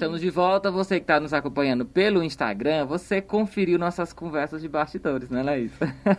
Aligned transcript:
Estamos 0.00 0.22
de 0.22 0.30
volta. 0.30 0.70
Você 0.70 0.94
que 0.94 1.02
está 1.02 1.20
nos 1.20 1.34
acompanhando 1.34 1.84
pelo 1.84 2.22
Instagram, 2.22 2.86
você 2.86 3.20
conferiu 3.20 3.78
nossas 3.78 4.14
conversas 4.14 4.62
de 4.62 4.66
bastidores, 4.66 5.28
né, 5.28 5.42
Laís? 5.42 5.72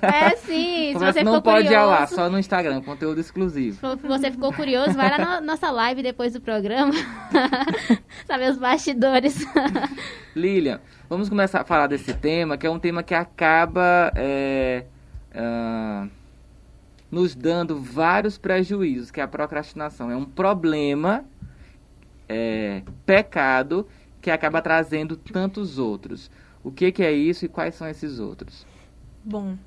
É, 0.03 0.35
sim. 0.35 0.93
Se 0.93 0.99
você 0.99 1.23
não 1.23 1.41
pode 1.41 1.65
curioso, 1.65 1.73
ir 1.73 1.75
ao 1.75 1.89
ar, 1.89 2.07
só 2.07 2.29
no 2.29 2.37
Instagram, 2.37 2.79
conteúdo 2.83 3.19
exclusivo. 3.19 3.79
Se 3.97 4.07
você 4.07 4.29
ficou 4.29 4.53
curioso, 4.53 4.93
vai 4.93 5.09
lá 5.09 5.17
na 5.17 5.41
nossa 5.41 5.71
live 5.71 6.03
depois 6.03 6.31
do 6.33 6.39
programa. 6.39 6.93
Saber 8.27 8.51
os 8.51 8.59
bastidores. 8.59 9.43
Lilian, 10.35 10.79
vamos 11.09 11.27
começar 11.27 11.61
a 11.61 11.65
falar 11.65 11.87
desse 11.87 12.13
tema, 12.13 12.59
que 12.59 12.67
é 12.67 12.69
um 12.69 12.77
tema 12.77 13.01
que 13.01 13.15
acaba 13.15 14.11
é, 14.15 14.85
ah, 15.33 16.05
nos 17.09 17.33
dando 17.33 17.81
vários 17.81 18.37
prejuízos, 18.37 19.09
que 19.09 19.19
é 19.19 19.23
a 19.23 19.27
procrastinação. 19.27 20.11
É 20.11 20.15
um 20.15 20.23
problema, 20.23 21.25
é, 22.31 22.81
pecado, 23.05 23.87
que 24.21 24.31
acaba 24.31 24.61
trazendo 24.61 25.17
tantos 25.17 25.77
outros. 25.77 26.31
O 26.63 26.71
que, 26.71 26.91
que 26.91 27.03
é 27.03 27.11
isso 27.11 27.45
e 27.45 27.49
quais 27.49 27.75
são 27.75 27.87
esses 27.87 28.19
outros? 28.19 28.65
Bom, 29.23 29.57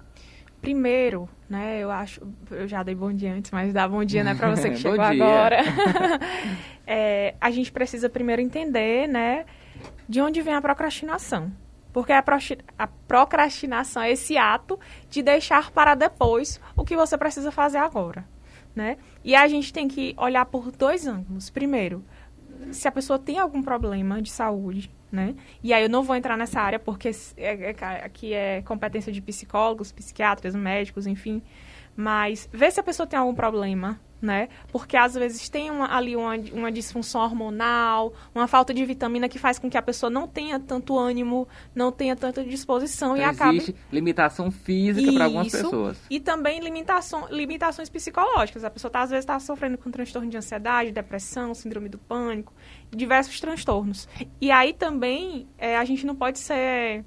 primeiro, 0.60 1.28
né, 1.48 1.78
eu 1.78 1.90
acho, 1.90 2.20
eu 2.50 2.66
já 2.66 2.82
dei 2.82 2.94
bom 2.94 3.12
dia 3.12 3.34
antes, 3.34 3.50
mas 3.50 3.72
dá 3.72 3.86
bom 3.86 4.04
dia, 4.04 4.24
né, 4.24 4.34
para 4.34 4.50
você 4.50 4.70
que 4.70 4.76
chegou 4.80 5.00
agora. 5.00 5.58
É, 6.86 7.34
a 7.40 7.50
gente 7.50 7.72
precisa 7.72 8.10
primeiro 8.10 8.42
entender, 8.42 9.08
né, 9.08 9.46
de 10.06 10.20
onde 10.20 10.42
vem 10.42 10.52
a 10.52 10.60
procrastinação. 10.60 11.50
Porque 11.94 12.12
a 12.12 12.86
procrastinação 13.08 14.02
é 14.02 14.10
esse 14.10 14.36
ato 14.36 14.78
de 15.08 15.22
deixar 15.22 15.70
para 15.70 15.94
depois 15.94 16.60
o 16.76 16.84
que 16.84 16.94
você 16.94 17.16
precisa 17.16 17.50
fazer 17.50 17.78
agora, 17.78 18.26
né? 18.76 18.98
E 19.24 19.34
a 19.34 19.48
gente 19.48 19.72
tem 19.72 19.88
que 19.88 20.12
olhar 20.18 20.44
por 20.44 20.70
dois 20.72 21.06
ângulos. 21.06 21.48
Primeiro, 21.48 22.04
se 22.72 22.88
a 22.88 22.92
pessoa 22.92 23.18
tem 23.18 23.38
algum 23.38 23.62
problema 23.62 24.20
de 24.20 24.30
saúde, 24.30 24.90
né? 25.10 25.34
E 25.62 25.72
aí 25.72 25.82
eu 25.82 25.88
não 25.88 26.02
vou 26.02 26.16
entrar 26.16 26.36
nessa 26.36 26.60
área 26.60 26.78
porque 26.78 27.10
é- 27.36 27.70
é- 27.70 28.04
aqui 28.04 28.32
é 28.32 28.62
competência 28.62 29.12
de 29.12 29.20
psicólogos, 29.20 29.92
psiquiatras, 29.92 30.54
médicos, 30.54 31.06
enfim. 31.06 31.42
Mas 31.96 32.48
ver 32.52 32.72
se 32.72 32.80
a 32.80 32.82
pessoa 32.82 33.06
tem 33.06 33.18
algum 33.18 33.34
problema, 33.34 34.00
né? 34.24 34.48
Porque 34.72 34.96
às 34.96 35.14
vezes 35.14 35.48
tem 35.48 35.70
uma- 35.70 35.94
ali 35.94 36.16
uma, 36.16 36.34
uma 36.52 36.72
disfunção 36.72 37.20
hormonal, 37.20 38.12
uma 38.34 38.48
falta 38.48 38.72
de 38.72 38.84
vitamina 38.84 39.28
que 39.28 39.38
faz 39.38 39.58
com 39.58 39.68
que 39.70 39.76
a 39.76 39.82
pessoa 39.82 40.08
não 40.10 40.26
tenha 40.26 40.58
tanto 40.58 40.98
ânimo, 40.98 41.46
não 41.74 41.92
tenha 41.92 42.16
tanta 42.16 42.42
disposição 42.42 43.16
e 43.16 43.20
Então, 43.20 43.30
acabe 43.30 43.56
existe 43.58 43.76
limitação 43.92 44.50
física 44.50 45.12
para 45.12 45.24
algumas 45.26 45.52
pessoas. 45.52 45.98
e 46.08 46.18
também 46.18 46.60
limitação, 46.60 47.28
limitações 47.30 47.88
psicológicas. 47.90 48.64
A 48.64 48.70
pessoa 48.70 48.90
tá, 48.90 49.02
às 49.02 49.10
vezes 49.10 49.22
está 49.24 49.38
sofrendo 49.38 49.76
com 49.78 49.90
transtorno 49.90 50.28
de 50.28 50.36
ansiedade, 50.36 50.90
depressão, 50.90 51.54
síndrome 51.54 51.88
do 51.88 51.98
pânico, 51.98 52.52
diversos 52.90 53.38
transtornos. 53.40 54.08
E 54.40 54.50
aí 54.50 54.72
também 54.72 55.46
é, 55.58 55.76
a 55.76 55.84
gente 55.84 56.06
não 56.06 56.14
pode 56.14 56.38
ser 56.38 57.04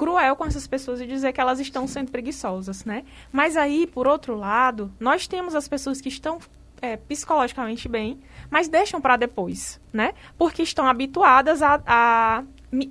cruel 0.00 0.34
com 0.34 0.46
essas 0.46 0.66
pessoas 0.66 0.98
e 1.02 1.06
dizer 1.06 1.30
que 1.34 1.40
elas 1.42 1.60
estão 1.60 1.86
sendo 1.86 2.10
preguiçosas, 2.10 2.86
né? 2.86 3.04
Mas 3.30 3.54
aí, 3.54 3.86
por 3.86 4.08
outro 4.08 4.34
lado, 4.34 4.90
nós 4.98 5.26
temos 5.28 5.54
as 5.54 5.68
pessoas 5.68 6.00
que 6.00 6.08
estão 6.08 6.38
é, 6.80 6.96
psicologicamente 6.96 7.86
bem, 7.86 8.18
mas 8.48 8.66
deixam 8.66 8.98
para 8.98 9.18
depois, 9.18 9.78
né? 9.92 10.14
Porque 10.38 10.62
estão 10.62 10.86
habituadas 10.86 11.60
a, 11.60 11.78
a, 11.86 12.42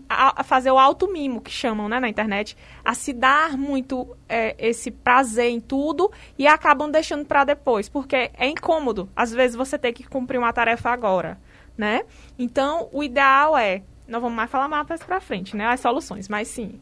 a- 0.07 0.43
fazer 0.43 0.69
o 0.69 0.77
alto 0.77 1.11
mimo, 1.11 1.41
que 1.41 1.49
chamam 1.49 1.89
né, 1.89 1.99
na 1.99 2.07
internet, 2.07 2.55
a 2.85 2.93
se 2.93 3.11
dar 3.11 3.57
muito 3.57 4.15
é, 4.27 4.55
esse 4.59 4.91
prazer 4.91 5.49
em 5.49 5.59
tudo 5.59 6.11
e 6.37 6.45
acabam 6.45 6.91
deixando 6.91 7.25
para 7.25 7.43
depois, 7.43 7.89
porque 7.89 8.29
é 8.37 8.47
incômodo. 8.47 9.09
Às 9.15 9.31
vezes 9.33 9.55
você 9.57 9.79
tem 9.79 9.91
que 9.91 10.03
cumprir 10.03 10.37
uma 10.37 10.53
tarefa 10.53 10.91
agora, 10.91 11.39
né? 11.75 12.03
Então, 12.37 12.87
o 12.93 13.03
ideal 13.03 13.57
é, 13.57 13.81
não 14.07 14.21
vamos 14.21 14.35
mais 14.35 14.51
falar 14.51 14.67
mapas 14.67 15.01
para 15.01 15.19
frente, 15.19 15.57
né? 15.57 15.65
As 15.65 15.79
soluções, 15.79 16.29
mas 16.29 16.47
sim, 16.47 16.79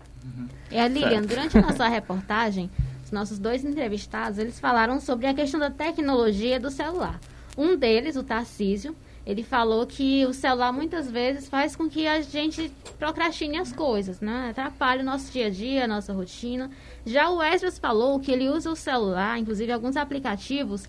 E 0.70 0.78
a 0.78 0.88
Lilian, 0.88 1.22
durante 1.22 1.58
a 1.58 1.62
nossa 1.62 1.88
reportagem, 1.88 2.70
os 3.04 3.12
nossos 3.12 3.40
dois 3.40 3.64
entrevistados, 3.64 4.38
eles 4.38 4.60
falaram 4.60 5.00
sobre 5.00 5.28
a 5.28 5.34
questão 5.34 5.60
da 5.60 5.70
tecnologia 5.70 6.60
do 6.60 6.70
celular. 6.70 7.20
Um 7.58 7.76
deles, 7.76 8.16
o 8.16 8.24
Tarcísio, 8.24 8.96
ele 9.26 9.44
falou 9.44 9.86
que 9.86 10.26
o 10.26 10.34
celular 10.34 10.72
muitas 10.72 11.10
vezes 11.10 11.50
faz 11.50 11.76
com 11.76 11.90
que 11.90 12.08
a 12.08 12.22
gente 12.22 12.72
procrastine 12.98 13.58
as 13.58 13.74
coisas, 13.74 14.22
né? 14.22 14.50
Atrapalha 14.52 15.02
o 15.02 15.06
nosso 15.06 15.32
dia 15.32 15.48
a 15.48 15.50
dia, 15.50 15.84
a 15.84 15.88
nossa 15.88 16.14
rotina. 16.14 16.70
Já 17.06 17.30
o 17.30 17.42
Esdras 17.42 17.78
falou 17.78 18.20
que 18.20 18.32
ele 18.32 18.48
usa 18.50 18.72
o 18.72 18.76
celular, 18.76 19.38
inclusive 19.38 19.72
alguns 19.72 19.98
aplicativos, 19.98 20.88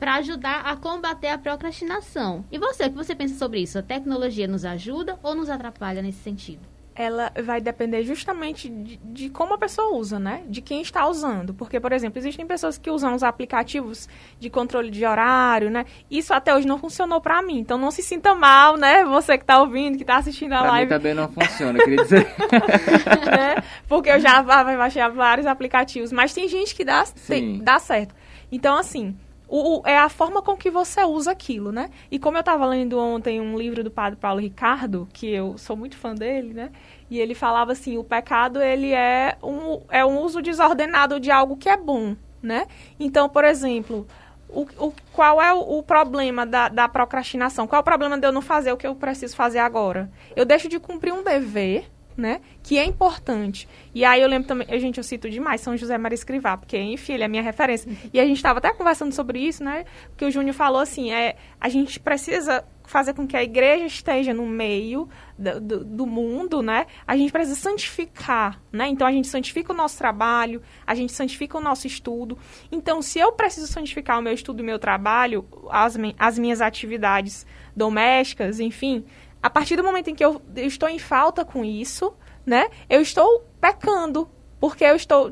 para 0.00 0.14
ajudar 0.16 0.62
a 0.62 0.74
combater 0.74 1.28
a 1.28 1.38
procrastinação. 1.38 2.44
E 2.50 2.58
você, 2.58 2.86
o 2.86 2.90
que 2.90 2.96
você 2.96 3.14
pensa 3.14 3.38
sobre 3.38 3.60
isso? 3.60 3.78
A 3.78 3.82
tecnologia 3.82 4.48
nos 4.48 4.64
ajuda 4.64 5.16
ou 5.22 5.34
nos 5.34 5.48
atrapalha 5.48 6.02
nesse 6.02 6.18
sentido? 6.18 6.73
Ela 6.96 7.32
vai 7.44 7.60
depender 7.60 8.02
justamente 8.04 8.68
de, 8.68 8.96
de 8.96 9.28
como 9.28 9.54
a 9.54 9.58
pessoa 9.58 9.96
usa, 9.96 10.18
né? 10.18 10.42
De 10.48 10.60
quem 10.60 10.80
está 10.80 11.06
usando. 11.08 11.52
Porque, 11.52 11.80
por 11.80 11.92
exemplo, 11.92 12.18
existem 12.18 12.46
pessoas 12.46 12.78
que 12.78 12.90
usam 12.90 13.14
os 13.14 13.22
aplicativos 13.22 14.08
de 14.38 14.48
controle 14.48 14.90
de 14.90 15.04
horário, 15.04 15.70
né? 15.70 15.86
Isso 16.10 16.32
até 16.32 16.54
hoje 16.54 16.66
não 16.66 16.78
funcionou 16.78 17.20
para 17.20 17.42
mim. 17.42 17.58
Então 17.58 17.76
não 17.76 17.90
se 17.90 18.02
sinta 18.02 18.34
mal, 18.34 18.76
né? 18.76 19.04
Você 19.04 19.36
que 19.36 19.42
está 19.44 19.60
ouvindo, 19.60 19.96
que 19.96 20.02
está 20.04 20.16
assistindo 20.18 20.52
a 20.52 20.58
Pra 20.58 20.66
mim 20.66 20.70
live, 20.76 20.88
também 20.90 21.14
não 21.14 21.28
funciona, 21.32 21.78
queria 21.82 21.96
dizer. 22.02 22.26
né? 23.26 23.62
Porque 23.88 24.10
eu 24.10 24.20
já 24.20 24.42
ba- 24.42 24.62
baixei 24.64 25.06
vários 25.10 25.46
aplicativos. 25.46 26.12
Mas 26.12 26.32
tem 26.32 26.48
gente 26.48 26.74
que 26.74 26.84
dá, 26.84 27.04
Sim. 27.04 27.14
tem- 27.28 27.58
dá 27.58 27.78
certo. 27.78 28.14
Então, 28.52 28.76
assim, 28.76 29.16
o, 29.48 29.82
é 29.86 29.96
a 29.98 30.08
forma 30.08 30.42
com 30.42 30.56
que 30.56 30.70
você 30.70 31.02
usa 31.04 31.30
aquilo, 31.32 31.70
né? 31.70 31.90
E 32.10 32.18
como 32.18 32.36
eu 32.36 32.40
estava 32.40 32.66
lendo 32.66 32.98
ontem 32.98 33.40
um 33.40 33.56
livro 33.58 33.84
do 33.84 33.90
padre 33.90 34.18
Paulo 34.18 34.40
Ricardo, 34.40 35.08
que 35.12 35.30
eu 35.30 35.56
sou 35.58 35.76
muito 35.76 35.96
fã 35.96 36.14
dele, 36.14 36.54
né? 36.54 36.70
E 37.10 37.20
ele 37.20 37.34
falava 37.34 37.72
assim, 37.72 37.98
o 37.98 38.04
pecado, 38.04 38.60
ele 38.60 38.92
é 38.92 39.36
um, 39.42 39.80
é 39.90 40.04
um 40.04 40.18
uso 40.20 40.40
desordenado 40.42 41.20
de 41.20 41.30
algo 41.30 41.56
que 41.56 41.68
é 41.68 41.76
bom, 41.76 42.16
né? 42.42 42.66
Então, 42.98 43.28
por 43.28 43.44
exemplo... 43.44 44.06
O, 44.48 44.66
o- 44.78 44.94
qual 45.12 45.42
é 45.42 45.52
o, 45.52 45.78
o 45.78 45.82
problema 45.82 46.46
da, 46.46 46.68
da 46.68 46.88
procrastinação? 46.88 47.66
Qual 47.66 47.78
é 47.78 47.80
o 47.80 47.84
problema 47.84 48.16
de 48.16 48.24
eu 48.24 48.30
não 48.30 48.40
fazer 48.42 48.70
o 48.72 48.76
que 48.76 48.86
eu 48.86 48.94
preciso 48.94 49.34
fazer 49.34 49.58
agora? 49.58 50.08
Eu 50.36 50.44
deixo 50.44 50.68
de 50.68 50.78
cumprir 50.78 51.12
um 51.12 51.24
dever, 51.24 51.90
né? 52.16 52.40
Que 52.62 52.78
é 52.78 52.84
importante. 52.84 53.68
E 53.94 54.04
aí 54.04 54.20
eu 54.20 54.28
lembro 54.28 54.48
também, 54.48 54.66
gente, 54.78 54.98
eu 54.98 55.04
cito 55.04 55.28
demais 55.28 55.60
São 55.60 55.76
José 55.76 55.96
Maria 55.98 56.14
Escrivá, 56.14 56.56
porque, 56.56 56.78
enfim, 56.78 57.14
ele 57.14 57.22
é 57.22 57.26
a 57.26 57.28
minha 57.28 57.42
referência. 57.42 57.90
E 58.12 58.20
a 58.20 58.24
gente 58.24 58.36
estava 58.36 58.58
até 58.58 58.72
conversando 58.72 59.12
sobre 59.12 59.38
isso, 59.38 59.62
né? 59.62 59.84
Porque 60.10 60.24
o 60.24 60.30
Júnior 60.30 60.54
falou 60.54 60.80
assim, 60.80 61.12
é, 61.12 61.36
a 61.60 61.68
gente 61.68 61.98
precisa 62.00 62.64
fazer 62.84 63.14
com 63.14 63.26
que 63.26 63.36
a 63.36 63.42
igreja 63.42 63.86
esteja 63.86 64.34
no 64.34 64.46
meio 64.46 65.08
do, 65.38 65.60
do, 65.60 65.84
do 65.84 66.06
mundo, 66.06 66.62
né? 66.62 66.86
A 67.06 67.16
gente 67.16 67.32
precisa 67.32 67.56
santificar, 67.56 68.60
né? 68.70 68.88
Então 68.88 69.06
a 69.06 69.12
gente 69.12 69.26
santifica 69.26 69.72
o 69.72 69.76
nosso 69.76 69.96
trabalho, 69.98 70.62
a 70.86 70.94
gente 70.94 71.12
santifica 71.12 71.56
o 71.56 71.60
nosso 71.60 71.86
estudo. 71.86 72.38
Então, 72.70 73.00
se 73.00 73.18
eu 73.18 73.32
preciso 73.32 73.66
santificar 73.66 74.18
o 74.18 74.22
meu 74.22 74.32
estudo 74.32 74.60
e 74.60 74.62
o 74.62 74.66
meu 74.66 74.78
trabalho, 74.78 75.46
as, 75.70 75.96
as 76.18 76.38
minhas 76.38 76.60
atividades 76.60 77.46
domésticas, 77.74 78.60
enfim, 78.60 79.04
a 79.44 79.50
partir 79.50 79.76
do 79.76 79.84
momento 79.84 80.08
em 80.08 80.14
que 80.14 80.24
eu, 80.24 80.40
estou 80.56 80.88
em 80.88 80.98
falta 80.98 81.44
com 81.44 81.62
isso, 81.62 82.14
né? 82.46 82.66
Eu 82.88 83.02
estou 83.02 83.44
pecando, 83.60 84.26
porque 84.58 84.82
eu 84.82 84.96
estou 84.96 85.30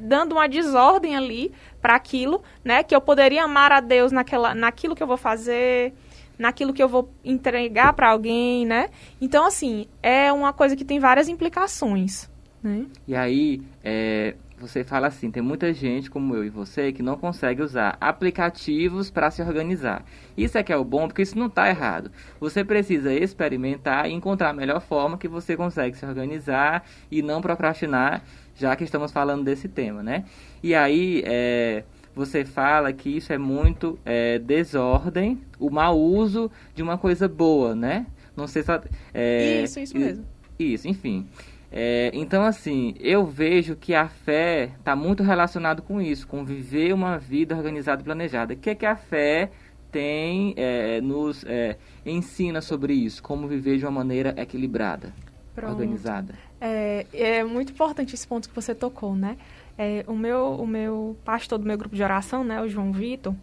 dando 0.00 0.32
uma 0.32 0.48
desordem 0.48 1.14
ali 1.14 1.52
para 1.80 1.94
aquilo, 1.94 2.42
né? 2.64 2.82
Que 2.82 2.92
eu 2.92 3.00
poderia 3.00 3.44
amar 3.44 3.70
a 3.70 3.78
Deus 3.78 4.10
naquela, 4.10 4.52
naquilo 4.52 4.96
que 4.96 5.02
eu 5.02 5.06
vou 5.06 5.16
fazer, 5.16 5.94
naquilo 6.36 6.72
que 6.72 6.82
eu 6.82 6.88
vou 6.88 7.08
entregar 7.24 7.92
para 7.92 8.10
alguém, 8.10 8.66
né? 8.66 8.88
Então, 9.20 9.46
assim, 9.46 9.86
é 10.02 10.32
uma 10.32 10.52
coisa 10.52 10.74
que 10.74 10.84
tem 10.84 10.98
várias 10.98 11.28
implicações, 11.28 12.28
né? 12.60 12.86
E 13.06 13.14
aí, 13.14 13.62
é, 13.84 14.34
você 14.62 14.84
fala 14.84 15.08
assim, 15.08 15.28
tem 15.28 15.42
muita 15.42 15.74
gente 15.74 16.08
como 16.08 16.36
eu 16.36 16.44
e 16.44 16.48
você 16.48 16.92
que 16.92 17.02
não 17.02 17.16
consegue 17.16 17.60
usar 17.60 17.98
aplicativos 18.00 19.10
para 19.10 19.28
se 19.28 19.42
organizar. 19.42 20.04
Isso 20.36 20.56
é 20.56 20.62
que 20.62 20.72
é 20.72 20.76
o 20.76 20.84
bom, 20.84 21.08
porque 21.08 21.22
isso 21.22 21.36
não 21.36 21.46
está 21.46 21.68
errado. 21.68 22.12
Você 22.38 22.64
precisa 22.64 23.12
experimentar 23.12 24.08
e 24.08 24.12
encontrar 24.12 24.50
a 24.50 24.52
melhor 24.52 24.80
forma 24.80 25.18
que 25.18 25.26
você 25.26 25.56
consegue 25.56 25.96
se 25.96 26.06
organizar 26.06 26.86
e 27.10 27.22
não 27.22 27.42
procrastinar, 27.42 28.22
já 28.54 28.76
que 28.76 28.84
estamos 28.84 29.10
falando 29.10 29.42
desse 29.42 29.68
tema, 29.68 30.00
né? 30.00 30.24
E 30.62 30.76
aí, 30.76 31.24
é, 31.26 31.82
você 32.14 32.44
fala 32.44 32.92
que 32.92 33.16
isso 33.16 33.32
é 33.32 33.38
muito 33.38 33.98
é, 34.04 34.38
desordem, 34.38 35.40
o 35.58 35.70
mau 35.70 35.98
uso 35.98 36.48
de 36.72 36.84
uma 36.84 36.96
coisa 36.96 37.26
boa, 37.26 37.74
né? 37.74 38.06
Não 38.36 38.46
sei 38.46 38.62
se... 38.62 38.70
É, 39.12 39.62
isso, 39.64 39.80
isso 39.80 39.98
mesmo. 39.98 40.24
Isso, 40.56 40.86
enfim. 40.86 41.26
É, 41.74 42.10
então, 42.12 42.44
assim, 42.44 42.94
eu 43.00 43.24
vejo 43.24 43.74
que 43.74 43.94
a 43.94 44.06
fé 44.06 44.72
está 44.78 44.94
muito 44.94 45.22
relacionado 45.22 45.80
com 45.80 46.02
isso, 46.02 46.28
com 46.28 46.44
viver 46.44 46.92
uma 46.92 47.16
vida 47.16 47.56
organizada 47.56 48.02
e 48.02 48.04
planejada. 48.04 48.52
O 48.52 48.56
que, 48.58 48.68
é 48.68 48.74
que 48.74 48.84
a 48.84 48.94
fé 48.94 49.50
tem, 49.90 50.52
é, 50.58 51.00
nos 51.00 51.42
é, 51.44 51.78
ensina 52.04 52.60
sobre 52.60 52.92
isso? 52.92 53.22
Como 53.22 53.48
viver 53.48 53.78
de 53.78 53.86
uma 53.86 53.90
maneira 53.90 54.34
equilibrada, 54.36 55.14
Pronto. 55.54 55.72
organizada. 55.72 56.34
É, 56.60 57.06
é 57.14 57.42
muito 57.42 57.72
importante 57.72 58.14
esse 58.14 58.28
ponto 58.28 58.50
que 58.50 58.54
você 58.54 58.74
tocou, 58.74 59.16
né? 59.16 59.38
É, 59.78 60.04
o, 60.06 60.14
meu, 60.14 60.52
o 60.52 60.66
meu 60.66 61.16
pastor 61.24 61.58
do 61.58 61.64
meu 61.64 61.78
grupo 61.78 61.96
de 61.96 62.02
oração, 62.02 62.44
né, 62.44 62.60
o 62.60 62.68
João 62.68 62.92
Vitor, 62.92 63.34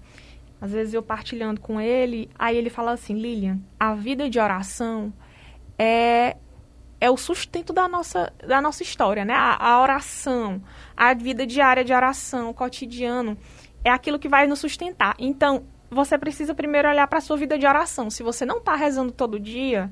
às 0.62 0.72
vezes 0.72 0.94
eu 0.94 1.02
partilhando 1.02 1.60
com 1.60 1.82
ele, 1.82 2.30
aí 2.38 2.56
ele 2.56 2.70
fala 2.70 2.92
assim, 2.92 3.16
Lilian, 3.16 3.60
a 3.80 3.96
vida 3.96 4.30
de 4.30 4.40
oração 4.40 5.12
é, 5.78 6.38
é 7.02 7.10
o 7.10 7.18
sustento 7.18 7.72
da 7.72 7.88
nossa, 7.88 8.32
da 8.46 8.62
nossa 8.62 8.84
história, 8.84 9.24
né? 9.24 9.34
A, 9.34 9.74
a 9.74 9.82
oração, 9.82 10.62
a 10.96 11.14
vida 11.14 11.46
diária 11.46 11.84
de 11.84 11.94
oração, 11.94 12.50
o 12.50 12.54
cotidiano, 12.54 13.38
é 13.84 13.90
aquilo 13.90 14.20
que 14.20 14.28
vai 14.28 14.48
nos 14.48 14.60
sustentar. 14.60 15.16
Então, 15.18 15.64
você 15.90 16.18
precisa 16.18 16.54
primeiro 16.54 16.90
olhar 16.90 17.08
para 17.08 17.20
a 17.20 17.22
sua 17.22 17.38
vida 17.38 17.58
de 17.58 17.66
oração. 17.66 18.10
Se 18.10 18.22
você 18.22 18.46
não 18.46 18.58
está 18.58 18.76
rezando 18.76 19.12
todo 19.12 19.40
dia, 19.40 19.92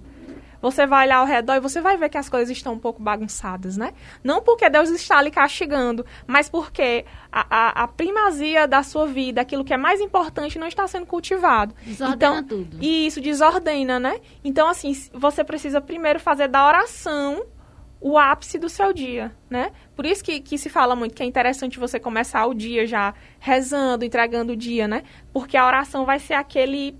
você 0.61 0.85
vai 0.85 1.05
olhar 1.05 1.17
ao 1.17 1.25
redor 1.25 1.55
e 1.55 1.59
você 1.59 1.81
vai 1.81 1.97
ver 1.97 2.09
que 2.09 2.17
as 2.17 2.29
coisas 2.29 2.49
estão 2.49 2.73
um 2.73 2.79
pouco 2.79 3.01
bagunçadas, 3.01 3.77
né? 3.77 3.93
Não 4.23 4.41
porque 4.41 4.69
Deus 4.69 4.89
está 4.89 5.21
lhe 5.21 5.31
castigando, 5.31 6.05
mas 6.25 6.49
porque 6.49 7.05
a, 7.31 7.45
a, 7.49 7.83
a 7.83 7.87
primazia 7.87 8.67
da 8.67 8.83
sua 8.83 9.07
vida, 9.07 9.41
aquilo 9.41 9.63
que 9.63 9.73
é 9.73 9.77
mais 9.77 10.01
importante, 10.01 10.59
não 10.59 10.67
está 10.67 10.87
sendo 10.87 11.05
cultivado. 11.05 11.75
Desordena 11.83 12.39
então, 12.39 12.43
tudo. 12.43 12.77
E 12.81 13.07
isso 13.07 13.21
desordena, 13.21 13.99
né? 13.99 14.19
Então, 14.43 14.67
assim, 14.67 14.93
você 15.13 15.43
precisa 15.43 15.81
primeiro 15.81 16.19
fazer 16.19 16.47
da 16.47 16.65
oração 16.65 17.45
o 17.99 18.17
ápice 18.17 18.59
do 18.59 18.69
seu 18.69 18.93
dia, 18.93 19.35
né? 19.49 19.71
Por 19.95 20.05
isso 20.05 20.23
que, 20.23 20.39
que 20.39 20.57
se 20.57 20.69
fala 20.69 20.95
muito 20.95 21.15
que 21.15 21.23
é 21.23 21.25
interessante 21.25 21.79
você 21.79 21.99
começar 21.99 22.45
o 22.45 22.53
dia 22.53 22.85
já 22.85 23.13
rezando, 23.39 24.05
entregando 24.05 24.53
o 24.53 24.55
dia, 24.55 24.87
né? 24.87 25.03
Porque 25.33 25.57
a 25.57 25.65
oração 25.65 26.05
vai 26.05 26.19
ser 26.19 26.35
aquele, 26.35 26.95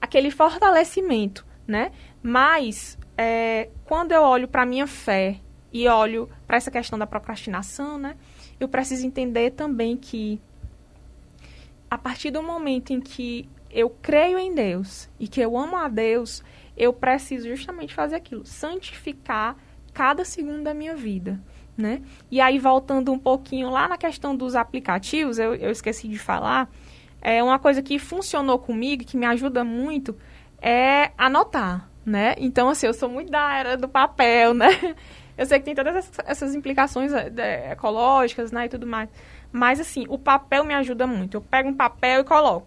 aquele 0.00 0.30
fortalecimento, 0.30 1.46
né? 1.66 1.92
Mas, 2.28 2.98
é, 3.16 3.68
quando 3.84 4.10
eu 4.10 4.20
olho 4.20 4.48
para 4.48 4.62
a 4.62 4.66
minha 4.66 4.88
fé 4.88 5.36
e 5.72 5.86
olho 5.86 6.28
para 6.44 6.56
essa 6.56 6.72
questão 6.72 6.98
da 6.98 7.06
procrastinação, 7.06 7.98
né? 7.98 8.16
Eu 8.58 8.68
preciso 8.68 9.06
entender 9.06 9.52
também 9.52 9.96
que 9.96 10.40
a 11.88 11.96
partir 11.96 12.32
do 12.32 12.42
momento 12.42 12.92
em 12.92 13.00
que 13.00 13.48
eu 13.70 13.88
creio 14.02 14.40
em 14.40 14.52
Deus 14.52 15.08
e 15.20 15.28
que 15.28 15.40
eu 15.40 15.56
amo 15.56 15.76
a 15.76 15.86
Deus, 15.86 16.42
eu 16.76 16.92
preciso 16.92 17.46
justamente 17.46 17.94
fazer 17.94 18.16
aquilo, 18.16 18.44
santificar 18.44 19.56
cada 19.94 20.24
segundo 20.24 20.64
da 20.64 20.74
minha 20.74 20.96
vida, 20.96 21.40
né? 21.76 22.02
E 22.28 22.40
aí, 22.40 22.58
voltando 22.58 23.12
um 23.12 23.18
pouquinho 23.20 23.70
lá 23.70 23.86
na 23.86 23.96
questão 23.96 24.34
dos 24.34 24.56
aplicativos, 24.56 25.38
eu, 25.38 25.54
eu 25.54 25.70
esqueci 25.70 26.08
de 26.08 26.18
falar, 26.18 26.68
é 27.22 27.40
uma 27.40 27.60
coisa 27.60 27.80
que 27.80 28.00
funcionou 28.00 28.58
comigo, 28.58 29.04
que 29.04 29.16
me 29.16 29.26
ajuda 29.26 29.62
muito, 29.62 30.16
é 30.60 31.12
anotar, 31.16 31.88
né? 32.06 32.36
Então, 32.38 32.68
assim, 32.68 32.86
eu 32.86 32.94
sou 32.94 33.08
muito 33.08 33.30
da 33.32 33.58
era 33.58 33.76
do 33.76 33.88
papel, 33.88 34.54
né? 34.54 34.68
Eu 35.36 35.44
sei 35.44 35.58
que 35.58 35.66
tem 35.66 35.74
todas 35.74 36.10
essas, 36.24 36.54
implicações 36.54 37.12
é, 37.12 37.72
ecológicas, 37.72 38.50
né, 38.50 38.64
e 38.64 38.68
tudo 38.70 38.86
mais. 38.86 39.10
Mas, 39.52 39.78
assim, 39.78 40.06
o 40.08 40.18
papel 40.18 40.64
me 40.64 40.72
ajuda 40.72 41.06
muito. 41.06 41.36
Eu 41.36 41.42
pego 41.42 41.68
um 41.68 41.74
papel 41.74 42.22
e 42.22 42.24
coloco. 42.24 42.66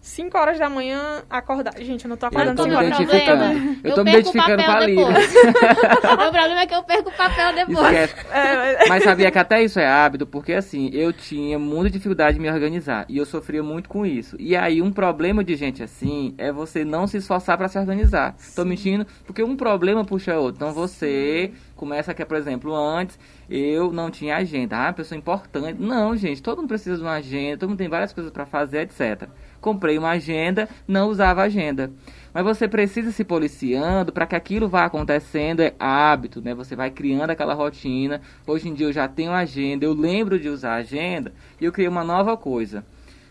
5 0.00 0.38
horas 0.38 0.58
da 0.58 0.68
manhã, 0.68 1.22
acordar. 1.28 1.74
Gente, 1.78 2.04
eu 2.04 2.08
não 2.08 2.16
tô 2.16 2.26
acordando 2.26 2.62
eu 2.62 2.66
tô 2.66 2.70
me 2.70 2.86
identificando. 2.86 3.44
Eu, 3.44 3.90
eu 3.90 3.94
tô 3.94 4.04
me 4.04 4.10
identificando 4.10 4.64
com 4.64 4.70
a 4.70 4.80
Lívia. 4.80 5.06
o 5.06 6.32
problema 6.32 6.60
é 6.60 6.66
que 6.66 6.74
eu 6.74 6.82
perco 6.84 7.10
o 7.10 7.12
papel 7.12 7.54
depois. 7.54 8.14
É, 8.30 8.88
mas 8.88 9.02
sabia 9.02 9.30
que 9.30 9.38
até 9.38 9.62
isso 9.62 9.80
é 9.80 9.86
hábito, 9.86 10.26
porque 10.26 10.52
assim, 10.52 10.90
eu 10.92 11.12
tinha 11.12 11.58
muita 11.58 11.90
dificuldade 11.90 12.34
de 12.34 12.40
me 12.40 12.50
organizar. 12.50 13.06
E 13.08 13.18
eu 13.18 13.26
sofria 13.26 13.62
muito 13.62 13.88
com 13.88 14.06
isso. 14.06 14.36
E 14.38 14.56
aí, 14.56 14.80
um 14.80 14.92
problema 14.92 15.42
de 15.42 15.56
gente 15.56 15.82
assim 15.82 16.34
é 16.38 16.52
você 16.52 16.84
não 16.84 17.06
se 17.06 17.16
esforçar 17.16 17.58
para 17.58 17.68
se 17.68 17.78
organizar. 17.78 18.34
Sim. 18.38 18.54
Tô 18.54 18.64
mentindo? 18.64 19.06
Porque 19.26 19.42
um 19.42 19.56
problema 19.56 20.04
puxa 20.04 20.38
outro. 20.38 20.56
Então 20.56 20.72
você 20.72 21.52
começa 21.74 22.14
que, 22.14 22.24
por 22.24 22.36
exemplo, 22.36 22.74
antes 22.74 23.18
eu 23.50 23.92
não 23.92 24.10
tinha 24.10 24.36
agenda. 24.36 24.88
Ah, 24.88 24.92
pessoa 24.92 25.18
importante. 25.18 25.80
Não, 25.80 26.16
gente, 26.16 26.42
todo 26.42 26.58
mundo 26.58 26.68
precisa 26.68 26.96
de 26.96 27.02
uma 27.02 27.14
agenda, 27.14 27.58
todo 27.58 27.70
mundo 27.70 27.78
tem 27.78 27.88
várias 27.88 28.12
coisas 28.12 28.32
para 28.32 28.46
fazer, 28.46 28.82
etc 28.82 29.28
comprei 29.60 29.98
uma 29.98 30.10
agenda, 30.10 30.68
não 30.86 31.08
usava 31.08 31.42
agenda. 31.42 31.90
Mas 32.32 32.44
você 32.44 32.68
precisa 32.68 33.10
se 33.10 33.24
policiando 33.24 34.12
para 34.12 34.26
que 34.26 34.36
aquilo 34.36 34.68
vá 34.68 34.84
acontecendo, 34.84 35.60
é 35.60 35.74
hábito, 35.78 36.40
né? 36.40 36.54
Você 36.54 36.76
vai 36.76 36.90
criando 36.90 37.30
aquela 37.30 37.54
rotina. 37.54 38.20
Hoje 38.46 38.68
em 38.68 38.74
dia 38.74 38.86
eu 38.86 38.92
já 38.92 39.08
tenho 39.08 39.32
agenda, 39.32 39.84
eu 39.84 39.92
lembro 39.92 40.38
de 40.38 40.48
usar 40.48 40.74
agenda 40.74 41.32
e 41.60 41.64
eu 41.64 41.72
criei 41.72 41.88
uma 41.88 42.04
nova 42.04 42.36
coisa. 42.36 42.84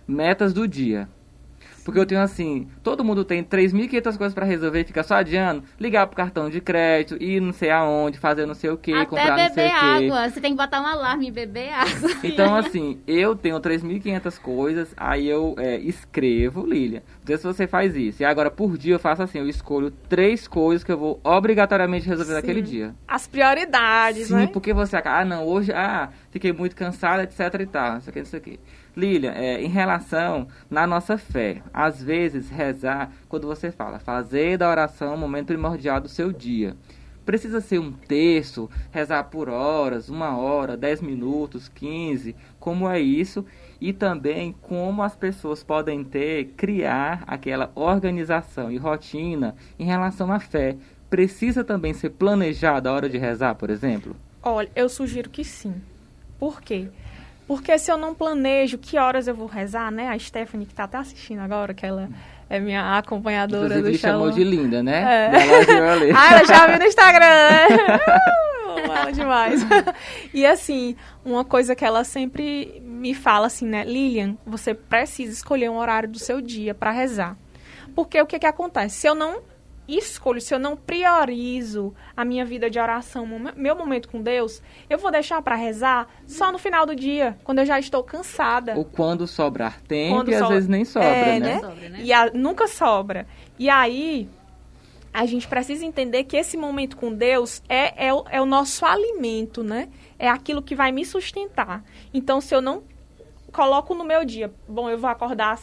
Metas 0.08 0.54
do 0.54 0.68
dia. 0.68 1.08
Porque 1.88 2.02
eu 2.02 2.06
tenho 2.06 2.20
assim, 2.20 2.68
todo 2.84 3.02
mundo 3.02 3.24
tem 3.24 3.42
3.500 3.42 4.18
coisas 4.18 4.34
para 4.34 4.46
resolver 4.46 4.82
e 4.82 4.84
fica 4.84 5.04
só 5.04 5.16
adiando. 5.16 5.64
Ligar 5.80 6.06
pro 6.06 6.18
cartão 6.18 6.50
de 6.50 6.60
crédito, 6.60 7.16
ir 7.24 7.40
não 7.40 7.54
sei 7.54 7.70
aonde, 7.70 8.18
fazer 8.18 8.46
não 8.46 8.54
sei 8.54 8.72
o 8.72 8.78
que, 8.78 8.92
comprar 9.06 9.38
não 9.38 9.54
sei 9.54 9.68
o 9.68 9.70
que. 9.70 9.74
água. 9.74 10.30
Você 10.30 10.42
tem 10.42 10.52
que 10.52 10.58
botar 10.58 10.82
um 10.82 10.86
alarme 10.86 11.30
e 11.30 11.32
beber 11.32 11.72
água. 11.72 12.10
Então, 12.22 12.54
assim, 12.56 13.00
eu 13.08 13.38
tenho 13.38 13.58
3.500 13.58 14.38
coisas, 14.38 14.94
aí 14.98 15.30
eu 15.30 15.56
é, 15.58 15.78
escrevo, 15.78 16.66
Lilia. 16.66 17.04
Não 17.28 17.38
sei 17.38 17.38
se 17.38 17.44
você 17.58 17.68
faz 17.68 17.96
isso. 17.96 18.22
E 18.22 18.26
agora, 18.26 18.50
por 18.50 18.78
dia, 18.78 18.96
eu 18.96 19.00
faço 19.00 19.22
assim, 19.22 19.40
eu 19.40 19.50
escolho 19.50 19.92
três 19.92 20.48
coisas 20.48 20.84
que 20.84 20.92
eu 20.92 20.98
vou 20.98 21.20
obrigatoriamente 21.24 22.08
resolver 22.08 22.32
Sim. 22.32 22.36
naquele 22.38 22.62
dia. 22.62 22.96
As 23.08 23.28
prioridades, 23.28 24.28
Sim, 24.28 24.36
né? 24.36 24.46
Sim, 24.48 24.54
porque 24.54 24.74
você 24.74 24.96
acaba, 24.96 25.20
ah, 25.20 25.26
não, 25.26 25.46
hoje, 25.46 25.72
ah, 25.74 26.10
fiquei 26.32 26.54
muito 26.54 26.76
cansada, 26.76 27.24
etc 27.24 27.40
e 27.60 27.66
tal, 27.66 27.94
não 27.94 28.02
sei 28.02 28.10
o 28.10 28.14
que, 28.14 28.20
não 28.20 28.26
sei 28.26 28.40
o 28.40 28.44
que. 28.44 28.60
Lilian, 28.96 29.34
é, 29.34 29.62
em 29.62 29.68
relação 29.68 30.48
na 30.70 30.88
nossa 30.88 31.18
fé, 31.18 31.62
às 31.74 32.02
vezes 32.02 32.50
rezar, 32.50 33.12
quando 33.30 33.46
você 33.46 33.72
fala, 33.72 34.00
fazer 34.00 34.58
da 34.58 34.70
oração 34.70 35.14
o 35.14 35.18
momento 35.18 35.48
primordial 35.48 36.00
do 36.02 36.10
seu 36.10 36.32
dia. 36.32 36.76
Precisa 37.24 37.60
ser 37.60 37.78
um 37.78 37.92
texto, 37.92 38.72
rezar 38.90 39.26
por 39.26 39.50
horas, 39.50 40.08
uma 40.10 40.38
hora, 40.38 40.78
dez 40.78 41.02
minutos, 41.02 41.68
quinze, 41.68 42.36
como 42.60 42.90
é 42.90 43.00
isso? 43.00 43.46
E 43.80 43.94
também 43.94 44.56
como 44.62 45.04
as 45.04 45.16
pessoas 45.16 45.64
podem 45.64 46.04
ter, 46.04 46.54
criar 46.58 47.24
aquela 47.28 47.72
organização 47.76 48.72
e 48.72 48.78
rotina 48.78 49.56
em 49.78 49.86
relação 49.86 50.32
à 50.32 50.40
fé. 50.40 50.76
Precisa 51.10 51.64
também 51.64 51.94
ser 51.94 52.10
planejada 52.10 52.90
a 52.90 52.94
hora 52.94 53.10
de 53.10 53.18
rezar, 53.18 53.56
por 53.56 53.70
exemplo? 53.70 54.16
Olha, 54.42 54.70
eu 54.76 54.90
sugiro 54.90 55.30
que 55.30 55.44
sim. 55.44 55.76
Por 56.40 56.62
quê? 56.62 56.88
Porque 57.48 57.78
se 57.80 57.90
eu 57.90 57.98
não 57.98 58.14
planejo 58.14 58.78
que 58.78 58.98
horas 58.98 59.28
eu 59.28 59.34
vou 59.34 59.48
rezar, 59.48 59.90
né? 59.90 60.10
A 60.10 60.20
Stephanie, 60.20 60.66
que 60.66 60.74
está 60.74 60.84
até 60.84 60.98
assistindo 60.98 61.40
agora, 61.40 61.74
que 61.74 61.86
ela 61.86 62.10
é 62.50 62.60
minha 62.60 62.98
acompanhadora 62.98 63.78
Inclusive, 63.78 63.92
do 63.92 63.98
chamou 63.98 64.32
de 64.32 64.44
linda, 64.44 64.84
né? 64.84 65.32
É. 65.32 65.32
ah, 66.14 66.34
ela 66.34 66.46
já 66.46 66.68
viu 66.68 66.80
no 66.80 66.86
Instagram, 66.86 67.26
né? 67.26 67.68
ela 68.92 69.12
demais. 69.12 69.62
e 70.34 70.46
assim, 70.46 70.96
uma 71.24 71.44
coisa 71.44 71.76
que 71.76 71.86
ela 71.86 72.04
sempre 72.04 72.82
me 72.84 73.14
fala 73.14 73.48
assim, 73.48 73.66
né? 73.66 73.84
Lilian, 73.84 74.38
você 74.46 74.74
precisa 74.74 75.32
escolher 75.32 75.70
um 75.70 75.78
horário 75.78 76.10
do 76.10 76.20
seu 76.20 76.42
dia 76.42 76.74
para 76.74 76.92
rezar. 76.92 77.38
Porque 77.96 78.22
o 78.22 78.26
que 78.26 78.40
que 78.40 78.46
acontece? 78.46 78.96
Se 78.96 79.08
eu 79.08 79.16
não 79.16 79.42
escolho, 79.88 80.42
se 80.42 80.54
eu 80.54 80.60
não 80.60 80.76
priorizo 80.76 81.94
a 82.16 82.26
minha 82.26 82.44
vida 82.44 82.70
de 82.70 82.78
oração, 82.80 83.26
meu 83.56 83.76
momento 83.76 84.10
com 84.10 84.22
Deus, 84.22 84.62
eu 84.90 84.98
vou 84.98 85.10
deixar 85.10 85.42
para 85.42 85.56
rezar 85.56 86.08
só 86.26 86.52
no 86.52 86.58
final 86.58 86.86
do 86.86 86.96
dia, 86.96 87.38
quando 87.44 87.60
eu 87.60 87.66
já 87.66 87.80
estou 87.80 88.04
cansada. 88.04 88.76
Ou 88.76 88.84
quando 88.84 89.26
sobrar 89.26 89.82
tempo 89.82 90.16
quando 90.16 90.32
e 90.32 90.36
às 90.36 90.48
vezes 90.50 90.68
nem 90.68 90.84
sobra, 90.84 91.08
é, 91.08 91.40
né? 91.40 91.56
né? 91.56 91.60
Sobra, 91.60 91.90
né? 91.90 92.00
E 92.02 92.12
a, 92.12 92.32
nunca 92.32 92.68
sobra. 92.68 93.26
E 93.58 93.70
aí, 93.70 94.30
a 95.14 95.26
gente 95.26 95.48
precisa 95.48 95.86
entender 95.86 96.24
que 96.26 96.38
esse 96.38 96.58
momento 96.58 96.98
com 96.98 97.14
Deus 97.14 97.62
é, 97.68 98.08
é, 98.08 98.14
o, 98.14 98.26
é 98.30 98.42
o 98.42 98.46
nosso 98.46 98.86
alimento, 98.86 99.64
né? 99.64 99.90
É 100.20 100.30
aquilo 100.30 100.62
que 100.62 100.76
vai 100.76 100.92
me 100.92 101.06
sustentar. 101.06 101.84
Então, 102.14 102.40
se 102.40 102.54
eu 102.54 102.62
não 102.62 102.84
coloco 103.52 103.96
no 103.96 104.04
meu 104.04 104.24
dia, 104.24 104.54
bom, 104.68 104.90
eu 104.90 104.98
vou 104.98 105.10
acordar 105.10 105.58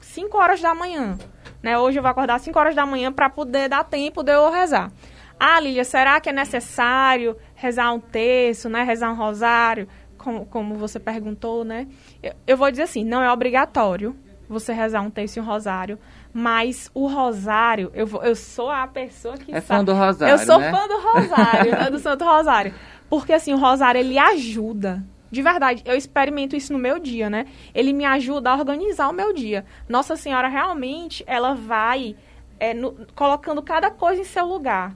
5 0.00 0.36
horas 0.36 0.60
da 0.60 0.74
manhã. 0.74 1.18
Né? 1.62 1.78
Hoje 1.78 1.98
eu 1.98 2.02
vou 2.02 2.10
acordar 2.10 2.36
às 2.36 2.42
5 2.42 2.58
horas 2.58 2.74
da 2.74 2.86
manhã 2.86 3.12
para 3.12 3.28
poder 3.28 3.68
dar 3.68 3.84
tempo 3.84 4.22
de 4.22 4.32
eu 4.32 4.50
rezar. 4.50 4.92
Ah, 5.38 5.58
Lília, 5.58 5.84
será 5.84 6.20
que 6.20 6.28
é 6.28 6.32
necessário 6.32 7.36
rezar 7.54 7.92
um 7.92 8.00
terço, 8.00 8.68
né? 8.68 8.82
Rezar 8.82 9.10
um 9.10 9.16
rosário, 9.16 9.88
como, 10.16 10.46
como 10.46 10.76
você 10.76 11.00
perguntou, 11.00 11.64
né? 11.64 11.88
Eu, 12.22 12.32
eu 12.46 12.56
vou 12.56 12.70
dizer 12.70 12.84
assim, 12.84 13.04
não 13.04 13.22
é 13.22 13.30
obrigatório 13.32 14.16
você 14.48 14.72
rezar 14.72 15.02
um 15.02 15.10
terço 15.10 15.38
e 15.38 15.42
um 15.42 15.44
rosário, 15.44 15.98
mas 16.36 16.90
o 16.92 17.06
rosário, 17.06 17.92
eu, 17.94 18.08
eu 18.24 18.34
sou 18.34 18.68
a 18.68 18.88
pessoa 18.88 19.36
que 19.36 19.54
é 19.54 19.60
sabe. 19.60 19.78
fã 19.78 19.84
do 19.84 19.94
rosário, 19.94 20.32
Eu 20.32 20.38
sou 20.38 20.58
né? 20.58 20.72
fã 20.72 20.88
do 20.88 21.00
rosário, 21.00 21.72
do 21.92 21.98
Santo 22.00 22.24
Rosário. 22.24 22.74
Porque 23.08 23.32
assim, 23.32 23.54
o 23.54 23.56
rosário 23.56 24.00
ele 24.00 24.18
ajuda, 24.18 25.04
de 25.30 25.40
verdade, 25.40 25.84
eu 25.86 25.96
experimento 25.96 26.56
isso 26.56 26.72
no 26.72 26.78
meu 26.78 26.98
dia, 26.98 27.30
né? 27.30 27.46
Ele 27.72 27.92
me 27.92 28.04
ajuda 28.04 28.50
a 28.50 28.56
organizar 28.56 29.08
o 29.08 29.12
meu 29.12 29.32
dia. 29.32 29.64
Nossa 29.88 30.16
Senhora 30.16 30.48
realmente, 30.48 31.22
ela 31.24 31.54
vai 31.54 32.16
é, 32.58 32.74
no, 32.74 33.06
colocando 33.14 33.62
cada 33.62 33.88
coisa 33.88 34.20
em 34.20 34.24
seu 34.24 34.44
lugar. 34.44 34.92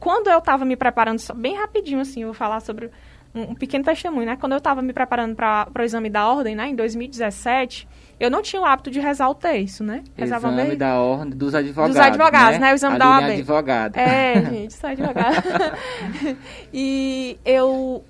Quando 0.00 0.30
eu 0.30 0.38
estava 0.38 0.64
me 0.64 0.76
preparando, 0.76 1.20
bem 1.34 1.54
rapidinho 1.54 2.00
assim, 2.00 2.22
eu 2.22 2.28
vou 2.28 2.34
falar 2.34 2.60
sobre 2.60 2.90
um, 3.34 3.52
um 3.52 3.54
pequeno 3.54 3.84
testemunho, 3.84 4.26
né? 4.26 4.36
Quando 4.36 4.52
eu 4.52 4.58
estava 4.58 4.82
me 4.82 4.92
preparando 4.92 5.34
para 5.34 5.70
o 5.78 5.82
exame 5.82 6.10
da 6.10 6.28
ordem, 6.28 6.54
né, 6.54 6.68
em 6.68 6.74
2017, 6.74 7.88
eu 8.18 8.30
não 8.30 8.42
tinha 8.42 8.60
o 8.60 8.64
hábito 8.64 8.90
de 8.90 8.98
rezar 9.00 9.28
o 9.28 9.34
texto, 9.34 9.84
né? 9.84 10.02
Rezava 10.16 10.48
exame 10.48 10.76
da 10.76 11.00
ordem 11.00 11.36
dos 11.36 11.54
advogados. 11.54 11.96
Dos 11.96 12.04
advogados, 12.04 12.58
né? 12.58 12.66
né? 12.66 12.72
O 12.72 12.74
exame 12.74 12.98
da 12.98 13.10
OAB. 13.10 13.24
advogado. 13.24 13.96
É, 13.96 14.42
gente, 14.50 14.74
sou 14.74 14.90
advogada. 14.90 15.76
e 16.72 17.38
eu 17.44 18.04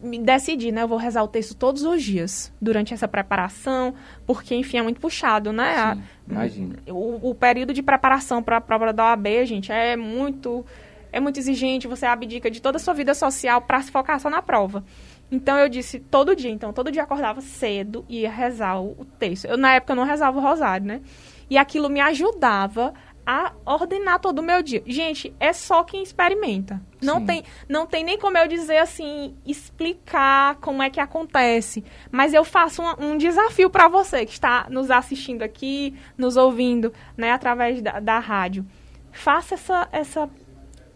me 0.00 0.18
decidi, 0.18 0.70
né? 0.70 0.82
Eu 0.82 0.88
vou 0.88 0.98
rezar 0.98 1.22
o 1.22 1.28
texto 1.28 1.54
todos 1.54 1.82
os 1.82 2.02
dias 2.02 2.52
durante 2.60 2.94
essa 2.94 3.08
preparação, 3.08 3.94
porque, 4.26 4.54
enfim, 4.54 4.78
é 4.78 4.82
muito 4.82 5.00
puxado, 5.00 5.52
né? 5.52 5.94
Sim, 5.94 6.02
imagina. 6.30 6.76
O, 6.88 7.30
o 7.30 7.34
período 7.34 7.72
de 7.72 7.82
preparação 7.82 8.42
para 8.42 8.58
a 8.58 8.60
prova 8.60 8.92
da 8.92 9.10
OAB, 9.10 9.26
gente, 9.44 9.72
é 9.72 9.96
muito 9.96 10.64
é 11.14 11.20
muito 11.20 11.38
exigente, 11.38 11.86
você 11.86 12.04
abdica 12.06 12.50
de 12.50 12.60
toda 12.60 12.76
a 12.76 12.80
sua 12.80 12.92
vida 12.92 13.14
social 13.14 13.60
para 13.60 13.80
se 13.80 13.92
focar 13.92 14.18
só 14.18 14.28
na 14.28 14.42
prova. 14.42 14.84
Então 15.30 15.56
eu 15.56 15.68
disse 15.68 16.00
todo 16.00 16.34
dia, 16.34 16.50
então 16.50 16.72
todo 16.72 16.90
dia 16.90 17.04
acordava 17.04 17.40
cedo 17.40 18.04
e 18.08 18.22
ia 18.22 18.30
rezar 18.30 18.80
o, 18.82 19.04
texto. 19.18 19.44
Eu 19.44 19.56
na 19.56 19.74
época 19.74 19.92
eu 19.92 19.96
não 19.96 20.04
rezava 20.04 20.36
o 20.36 20.42
rosário, 20.42 20.84
né? 20.84 21.00
E 21.48 21.56
aquilo 21.56 21.88
me 21.88 22.00
ajudava 22.00 22.92
a 23.24 23.52
ordenar 23.64 24.18
todo 24.18 24.40
o 24.40 24.42
meu 24.42 24.60
dia. 24.60 24.82
Gente, 24.86 25.32
é 25.38 25.52
só 25.52 25.84
quem 25.84 26.02
experimenta. 26.02 26.82
Não 27.00 27.24
tem, 27.24 27.44
não 27.68 27.86
tem 27.86 28.02
nem 28.02 28.18
como 28.18 28.36
eu 28.36 28.48
dizer 28.48 28.78
assim, 28.78 29.36
explicar 29.46 30.56
como 30.56 30.82
é 30.82 30.90
que 30.90 31.00
acontece. 31.00 31.84
Mas 32.10 32.34
eu 32.34 32.44
faço 32.44 32.82
um, 32.82 33.12
um 33.12 33.16
desafio 33.16 33.70
para 33.70 33.86
você 33.86 34.26
que 34.26 34.32
está 34.32 34.66
nos 34.68 34.90
assistindo 34.90 35.42
aqui, 35.42 35.94
nos 36.18 36.36
ouvindo, 36.36 36.92
né, 37.16 37.30
através 37.30 37.80
da, 37.80 38.00
da 38.00 38.18
rádio. 38.18 38.66
Faça 39.12 39.54
essa, 39.54 39.88
essa 39.92 40.30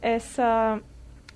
essa 0.01 0.81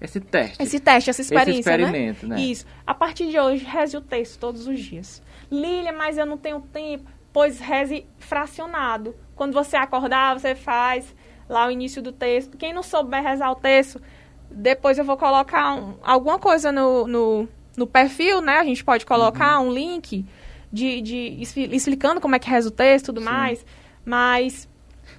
esse 0.02 0.19
teste. 0.19 0.61
Esse 0.61 0.81
teste, 0.81 1.11
essa 1.11 1.21
experiência, 1.21 1.61
Esse 1.61 1.61
experimento, 1.61 2.26
né? 2.26 2.35
né? 2.35 2.42
Isso. 2.42 2.66
A 2.85 2.92
partir 2.92 3.31
de 3.31 3.38
hoje, 3.38 3.64
reze 3.64 3.97
o 3.97 4.00
texto 4.00 4.38
todos 4.40 4.66
os 4.66 4.81
dias. 4.81 5.23
Lília, 5.49 5.92
mas 5.92 6.19
eu 6.19 6.26
não 6.26 6.37
tenho 6.37 6.61
tempo. 6.61 7.09
Pois 7.33 7.61
reze 7.61 8.04
fracionado. 8.19 9.14
Quando 9.37 9.52
você 9.52 9.76
acordar, 9.76 10.38
você 10.38 10.57
faz 10.57 11.14
lá 11.49 11.69
o 11.69 11.71
início 11.71 12.02
do 12.02 12.11
texto. 12.11 12.57
Quem 12.57 12.73
não 12.73 12.83
souber 12.83 13.23
rezar 13.23 13.52
o 13.52 13.54
texto, 13.54 14.02
depois 14.50 14.99
eu 14.99 15.04
vou 15.04 15.16
colocar 15.16 15.75
um, 15.75 15.95
alguma 16.02 16.38
coisa 16.38 16.73
no, 16.73 17.07
no, 17.07 17.49
no, 17.76 17.87
perfil, 17.87 18.40
né? 18.40 18.59
A 18.59 18.64
gente 18.64 18.85
pode 18.85 19.07
colocar 19.07 19.61
uhum. 19.61 19.69
um 19.69 19.73
link 19.73 20.26
de, 20.73 21.00
de 21.00 21.38
explicando 21.71 22.21
como 22.21 22.35
é 22.35 22.40
que 22.40 22.50
reza 22.50 22.69
o 22.69 22.73
texto 22.73 23.04
e 23.04 23.07
tudo 23.07 23.21
Sim. 23.21 23.26
mais. 23.26 23.64
Mas 24.04 24.69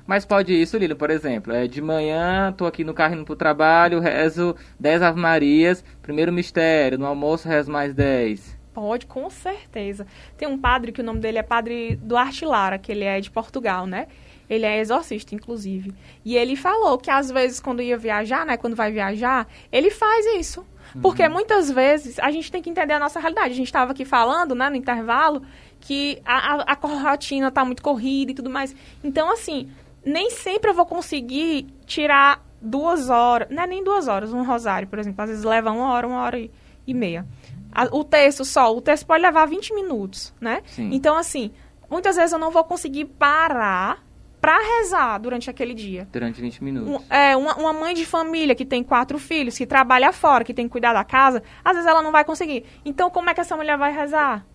mas 0.06 0.26
pode 0.26 0.54
isso, 0.54 0.78
Lilo, 0.78 0.96
por 0.96 1.10
exemplo. 1.10 1.54
É, 1.54 1.68
de 1.68 1.82
manhã, 1.82 2.54
tô 2.56 2.66
aqui 2.66 2.84
no 2.84 2.94
carro 2.94 3.16
indo 3.16 3.26
pro 3.26 3.36
trabalho, 3.36 4.00
rezo 4.00 4.56
10 4.80 5.02
Ave 5.02 5.20
Marias, 5.20 5.84
primeiro 6.02 6.32
mistério, 6.32 6.98
no 6.98 7.06
almoço 7.06 7.48
rezo 7.48 7.72
mais 7.72 7.94
10. 7.94 8.58
Pode, 8.74 9.06
com 9.06 9.30
certeza. 9.30 10.08
Tem 10.36 10.48
um 10.48 10.58
padre 10.58 10.92
que 10.92 11.02
o 11.02 11.04
nome 11.04 11.20
dele 11.20 11.38
é 11.38 11.44
Padre 11.44 11.96
Duarte 12.02 12.44
Lara, 12.44 12.80
que 12.80 12.92
ele 12.92 13.04
é 13.04 13.22
de 13.22 13.30
Portugal, 13.30 13.86
né? 13.86 14.08
Ele 14.50 14.66
é 14.66 14.80
exorcista, 14.80 15.36
inclusive. 15.36 15.94
E 16.26 16.36
ele 16.36 16.56
falou 16.56 16.98
que 16.98 17.12
às 17.12 17.30
vezes, 17.30 17.60
quando 17.60 17.82
ia 17.82 17.98
viajar, 17.98 18.46
né? 18.46 18.58
Quando 18.58 18.76
vai 18.76 18.92
viajar, 18.92 19.48
ele 19.72 19.92
faz 19.92 20.26
isso. 20.38 20.66
Porque 21.02 21.24
uhum. 21.24 21.32
muitas 21.32 21.72
vezes 21.72 22.20
a 22.20 22.30
gente 22.30 22.52
tem 22.52 22.62
que 22.62 22.70
entender 22.70 22.94
a 22.94 23.00
nossa 23.00 23.20
realidade. 23.20 23.52
A 23.52 23.56
gente 23.56 23.68
estava 23.68 23.92
aqui 23.92 24.06
falando, 24.06 24.54
né, 24.54 24.70
no 24.70 24.76
intervalo, 24.76 25.42
que 25.84 26.22
a, 26.24 26.64
a, 26.64 26.78
a 26.78 27.02
rotina 27.12 27.50
está 27.50 27.66
muito 27.66 27.84
corrida 27.84 28.32
e 28.32 28.36
tudo 28.36 28.50
mais. 28.50 28.74
Então, 29.04 29.30
assim, 29.30 29.70
nem 30.04 30.30
sempre 30.30 30.72
eu 30.72 30.74
vou 30.74 30.86
conseguir 30.86 31.68
tirar 31.86 32.42
duas 32.62 33.10
horas, 33.10 33.50
não 33.52 33.64
é 33.64 33.68
nem 33.68 33.84
duas 33.84 34.08
horas, 34.08 34.32
um 34.32 34.46
rosário, 34.46 34.88
por 34.88 34.98
exemplo, 34.98 35.22
às 35.22 35.30
vezes 35.30 35.44
leva 35.44 35.72
uma 35.72 35.92
hora, 35.92 36.08
uma 36.08 36.22
hora 36.22 36.40
e, 36.40 36.50
e 36.88 36.94
meia. 36.94 37.28
A, 37.70 37.84
o 37.92 38.02
texto 38.02 38.46
só, 38.46 38.74
o 38.74 38.80
texto 38.80 39.06
pode 39.06 39.22
levar 39.22 39.46
20 39.46 39.74
minutos, 39.74 40.34
né? 40.40 40.62
Sim. 40.68 40.90
Então, 40.94 41.18
assim, 41.18 41.52
muitas 41.90 42.16
vezes 42.16 42.32
eu 42.32 42.40
não 42.40 42.50
vou 42.50 42.64
conseguir 42.64 43.04
parar 43.04 44.02
para 44.40 44.58
rezar 44.78 45.18
durante 45.18 45.50
aquele 45.50 45.74
dia. 45.74 46.08
Durante 46.14 46.40
20 46.40 46.64
minutos. 46.64 46.90
Um, 46.94 47.14
é, 47.14 47.36
uma, 47.36 47.56
uma, 47.56 47.74
mãe 47.74 47.94
de 47.94 48.06
família 48.06 48.56
que 48.56 48.66
tem 48.66 48.84
quatro 48.84 49.20
filhos, 49.20 49.58
que 49.58 49.66
trabalha 49.66 50.14
fora, 50.14 50.46
que 50.46 50.54
tem 50.54 50.66
que 50.66 50.72
cuidar 50.72 50.94
da 50.94 51.04
casa, 51.04 51.44
às 51.64 51.74
vezes 51.74 51.90
ela 51.90 52.02
não 52.02 52.12
vai 52.12 52.24
conseguir. 52.24 52.64
Então, 52.86 53.10
como 53.10 53.30
é 53.30 53.34
que 53.34 53.42
essa 53.42 53.58
mulher 53.58 53.78
vai 53.78 53.94
rezar? 53.94 54.46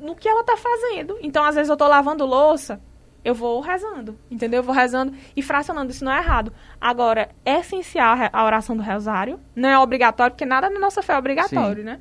No 0.00 0.14
que 0.14 0.28
ela 0.28 0.44
tá 0.44 0.56
fazendo. 0.56 1.18
Então, 1.20 1.44
às 1.44 1.56
vezes 1.56 1.68
eu 1.68 1.76
tô 1.76 1.88
lavando 1.88 2.24
louça, 2.24 2.80
eu 3.24 3.34
vou 3.34 3.60
rezando, 3.60 4.18
entendeu? 4.30 4.58
Eu 4.58 4.64
vou 4.64 4.74
rezando 4.74 5.12
e 5.36 5.42
fracionando, 5.42 5.90
isso 5.90 6.04
não 6.04 6.12
é 6.12 6.18
errado. 6.18 6.52
Agora, 6.80 7.30
é 7.44 7.60
essencial 7.60 8.16
a 8.32 8.44
oração 8.44 8.76
do 8.76 8.82
rosário, 8.82 9.38
não 9.54 9.68
é 9.68 9.78
obrigatório, 9.78 10.32
porque 10.32 10.44
nada 10.44 10.68
na 10.70 10.78
nossa 10.78 11.02
fé 11.02 11.12
é 11.14 11.18
obrigatório, 11.18 11.82
Sim. 11.82 11.84
né? 11.84 12.00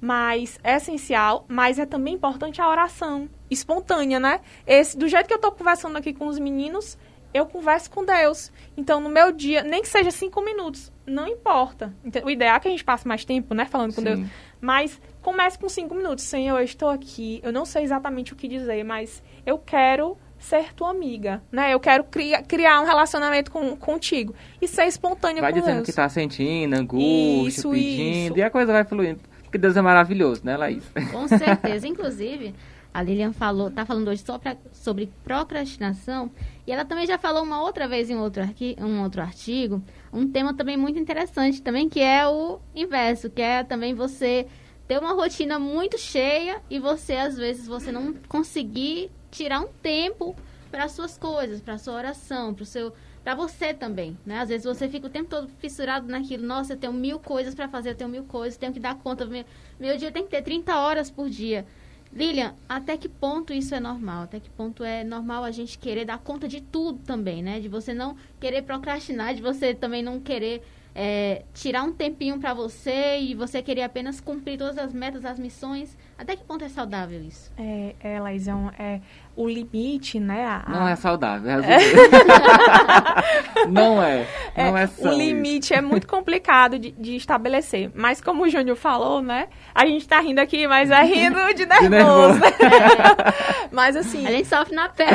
Mas 0.00 0.58
é 0.62 0.76
essencial, 0.76 1.44
mas 1.48 1.78
é 1.78 1.86
também 1.86 2.14
importante 2.14 2.60
a 2.60 2.68
oração 2.68 3.28
espontânea, 3.50 4.20
né? 4.20 4.40
Esse, 4.66 4.96
do 4.96 5.08
jeito 5.08 5.26
que 5.26 5.32
eu 5.32 5.36
estou 5.36 5.52
conversando 5.52 5.96
aqui 5.96 6.12
com 6.12 6.26
os 6.26 6.38
meninos, 6.38 6.98
eu 7.32 7.46
converso 7.46 7.90
com 7.90 8.04
Deus. 8.04 8.52
Então, 8.76 9.00
no 9.00 9.08
meu 9.08 9.32
dia, 9.32 9.62
nem 9.62 9.82
que 9.82 9.88
seja 9.88 10.10
cinco 10.10 10.42
minutos, 10.42 10.92
não 11.06 11.26
importa. 11.26 11.94
O 12.24 12.30
ideal 12.30 12.56
é 12.56 12.60
que 12.60 12.68
a 12.68 12.70
gente 12.70 12.84
passe 12.84 13.06
mais 13.06 13.24
tempo, 13.24 13.54
né, 13.54 13.64
falando 13.64 13.94
com 13.94 14.00
Sim. 14.00 14.04
Deus. 14.04 14.28
Mas 14.60 15.00
comece 15.26 15.58
com 15.58 15.68
cinco 15.68 15.92
minutos. 15.92 16.22
Senhor, 16.22 16.56
eu 16.56 16.64
estou 16.64 16.88
aqui, 16.88 17.40
eu 17.42 17.52
não 17.52 17.64
sei 17.64 17.82
exatamente 17.82 18.32
o 18.32 18.36
que 18.36 18.46
dizer, 18.46 18.84
mas 18.84 19.20
eu 19.44 19.58
quero 19.58 20.16
ser 20.38 20.72
tua 20.72 20.90
amiga, 20.90 21.42
né? 21.50 21.74
Eu 21.74 21.80
quero 21.80 22.04
criar, 22.04 22.42
criar 22.44 22.80
um 22.80 22.84
relacionamento 22.84 23.50
com, 23.50 23.76
contigo. 23.76 24.32
E 24.62 24.68
ser 24.68 24.84
espontânea 24.84 25.42
vai 25.42 25.52
com 25.52 25.58
dizendo 25.58 25.80
o 25.80 25.82
que 25.82 25.92
tá 25.92 26.08
sentindo, 26.08 26.74
angústia, 26.74 27.48
isso, 27.48 27.70
pedindo, 27.70 28.34
isso. 28.34 28.38
e 28.38 28.42
a 28.42 28.50
coisa 28.50 28.72
vai 28.72 28.84
fluindo. 28.84 29.18
Porque 29.42 29.58
Deus 29.58 29.76
é 29.76 29.82
maravilhoso, 29.82 30.42
né, 30.44 30.56
Laís? 30.56 30.84
Com 31.10 31.26
certeza. 31.26 31.88
Inclusive, 31.88 32.54
a 32.94 33.02
Lilian 33.02 33.32
falou, 33.32 33.68
tá 33.68 33.84
falando 33.84 34.06
hoje 34.06 34.22
só 34.22 34.38
pra, 34.38 34.56
sobre 34.72 35.10
procrastinação, 35.24 36.30
e 36.64 36.70
ela 36.70 36.84
também 36.84 37.04
já 37.04 37.18
falou 37.18 37.42
uma 37.42 37.60
outra 37.60 37.88
vez 37.88 38.10
em 38.10 38.16
outro, 38.16 38.44
arqui, 38.44 38.76
um 38.78 39.02
outro 39.02 39.20
artigo, 39.20 39.82
um 40.12 40.30
tema 40.30 40.54
também 40.54 40.76
muito 40.76 41.00
interessante 41.00 41.60
também, 41.60 41.88
que 41.88 42.00
é 42.00 42.28
o 42.28 42.60
inverso, 42.76 43.28
que 43.28 43.42
é 43.42 43.64
também 43.64 43.92
você 43.92 44.46
ter 44.86 44.98
uma 44.98 45.12
rotina 45.12 45.58
muito 45.58 45.98
cheia 45.98 46.62
e 46.70 46.78
você, 46.78 47.14
às 47.14 47.36
vezes, 47.36 47.66
você 47.66 47.90
não 47.90 48.14
conseguir 48.28 49.10
tirar 49.30 49.60
um 49.60 49.68
tempo 49.82 50.36
para 50.70 50.88
suas 50.88 51.16
coisas, 51.18 51.60
para 51.60 51.78
sua 51.78 51.94
oração, 51.94 52.54
para 52.54 52.64
seu 52.64 52.92
para 53.26 53.34
você 53.34 53.74
também, 53.74 54.16
né? 54.24 54.38
Às 54.38 54.50
vezes 54.50 54.64
você 54.64 54.88
fica 54.88 55.08
o 55.08 55.10
tempo 55.10 55.28
todo 55.28 55.48
fissurado 55.58 56.06
naquilo. 56.06 56.46
Nossa, 56.46 56.74
eu 56.74 56.76
tenho 56.76 56.92
mil 56.92 57.18
coisas 57.18 57.56
para 57.56 57.66
fazer, 57.66 57.90
eu 57.90 57.94
tenho 57.96 58.08
mil 58.08 58.22
coisas, 58.22 58.56
tenho 58.56 58.72
que 58.72 58.78
dar 58.78 58.94
conta. 58.94 59.26
Meu, 59.26 59.44
meu 59.80 59.96
dia 59.96 60.12
tem 60.12 60.22
que 60.22 60.30
ter 60.30 60.42
30 60.42 60.78
horas 60.78 61.10
por 61.10 61.28
dia. 61.28 61.66
Lilian, 62.12 62.54
até 62.68 62.96
que 62.96 63.08
ponto 63.08 63.52
isso 63.52 63.74
é 63.74 63.80
normal? 63.80 64.22
Até 64.22 64.38
que 64.38 64.48
ponto 64.48 64.84
é 64.84 65.02
normal 65.02 65.42
a 65.42 65.50
gente 65.50 65.76
querer 65.76 66.04
dar 66.04 66.18
conta 66.18 66.46
de 66.46 66.60
tudo 66.60 67.00
também, 67.00 67.42
né? 67.42 67.58
De 67.58 67.68
você 67.68 67.92
não 67.92 68.16
querer 68.38 68.62
procrastinar, 68.62 69.34
de 69.34 69.42
você 69.42 69.74
também 69.74 70.04
não 70.04 70.20
querer 70.20 70.62
é, 70.98 71.42
tirar 71.52 71.82
um 71.82 71.92
tempinho 71.92 72.40
para 72.40 72.54
você 72.54 73.18
e 73.18 73.34
você 73.34 73.60
querer 73.60 73.82
apenas 73.82 74.18
cumprir 74.18 74.56
todas 74.56 74.78
as 74.78 74.94
metas, 74.94 75.26
as 75.26 75.38
missões. 75.38 75.94
Até 76.16 76.34
que 76.34 76.42
ponto 76.42 76.64
é 76.64 76.70
saudável 76.70 77.22
isso? 77.22 77.52
É, 77.58 77.94
é 78.00 78.18
Laís, 78.18 78.48
é, 78.48 78.54
um, 78.54 78.70
é 78.78 79.02
o 79.36 79.46
limite, 79.46 80.18
né? 80.18 80.46
A, 80.46 80.64
Não 80.66 80.88
é 80.88 80.96
saudável, 80.96 81.50
é 81.50 81.60
Não 83.68 84.02
é, 84.02 84.26
não 84.56 84.78
é, 84.78 84.84
é 84.84 84.88
O 85.06 85.12
limite 85.12 85.74
é 85.74 85.82
muito 85.82 86.06
complicado 86.06 86.78
de, 86.78 86.92
de, 86.92 87.16
estabelecer. 87.16 87.90
Mas 87.94 88.22
como 88.22 88.44
o 88.44 88.48
Júnior 88.48 88.76
falou, 88.76 89.20
né? 89.20 89.48
A 89.74 89.84
gente 89.84 90.08
tá 90.08 90.18
rindo 90.20 90.40
aqui, 90.40 90.66
mas 90.66 90.90
é 90.90 91.02
rindo 91.02 91.36
de 91.54 91.66
nervoso. 91.66 91.76
De 91.84 91.90
nervoso. 91.90 92.40
É. 92.44 93.68
mas 93.70 93.96
assim... 93.96 94.26
A 94.26 94.30
gente 94.30 94.48
sofre 94.48 94.74
na 94.74 94.88
pele. 94.88 95.10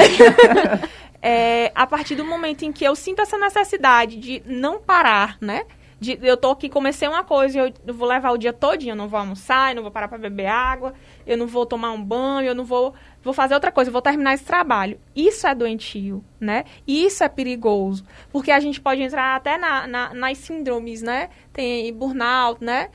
É, 1.21 1.71
a 1.75 1.85
partir 1.85 2.15
do 2.15 2.25
momento 2.25 2.63
em 2.63 2.71
que 2.71 2.83
eu 2.83 2.95
sinto 2.95 3.21
essa 3.21 3.37
necessidade 3.37 4.17
de 4.17 4.41
não 4.45 4.79
parar, 4.79 5.37
né? 5.39 5.65
De, 5.99 6.17
eu 6.23 6.35
tô 6.35 6.49
aqui, 6.49 6.67
comecei 6.67 7.07
uma 7.07 7.23
coisa, 7.23 7.59
eu, 7.59 7.73
eu 7.85 7.93
vou 7.93 8.07
levar 8.07 8.31
o 8.31 8.37
dia 8.37 8.51
todinho, 8.51 8.93
eu 8.93 8.95
não 8.95 9.07
vou 9.07 9.19
almoçar, 9.19 9.69
eu 9.69 9.75
não 9.75 9.83
vou 9.83 9.91
parar 9.91 10.07
para 10.07 10.17
beber 10.17 10.47
água, 10.47 10.95
eu 11.27 11.37
não 11.37 11.45
vou 11.45 11.63
tomar 11.63 11.91
um 11.91 12.03
banho, 12.03 12.47
eu 12.47 12.55
não 12.55 12.65
vou, 12.65 12.95
vou 13.21 13.33
fazer 13.33 13.53
outra 13.53 13.71
coisa, 13.71 13.89
eu 13.89 13.93
vou 13.93 14.01
terminar 14.01 14.33
esse 14.33 14.43
trabalho. 14.43 14.99
Isso 15.15 15.45
é 15.45 15.53
doentio, 15.53 16.25
né? 16.39 16.65
Isso 16.87 17.23
é 17.23 17.29
perigoso, 17.29 18.03
porque 18.31 18.49
a 18.49 18.59
gente 18.59 18.81
pode 18.81 18.99
entrar 18.99 19.35
até 19.35 19.59
na, 19.59 19.85
na, 19.85 20.11
nas 20.11 20.39
síndromes, 20.39 21.03
né? 21.03 21.29
Tem 21.53 21.93
burnout, 21.93 22.63
né? 22.63 22.89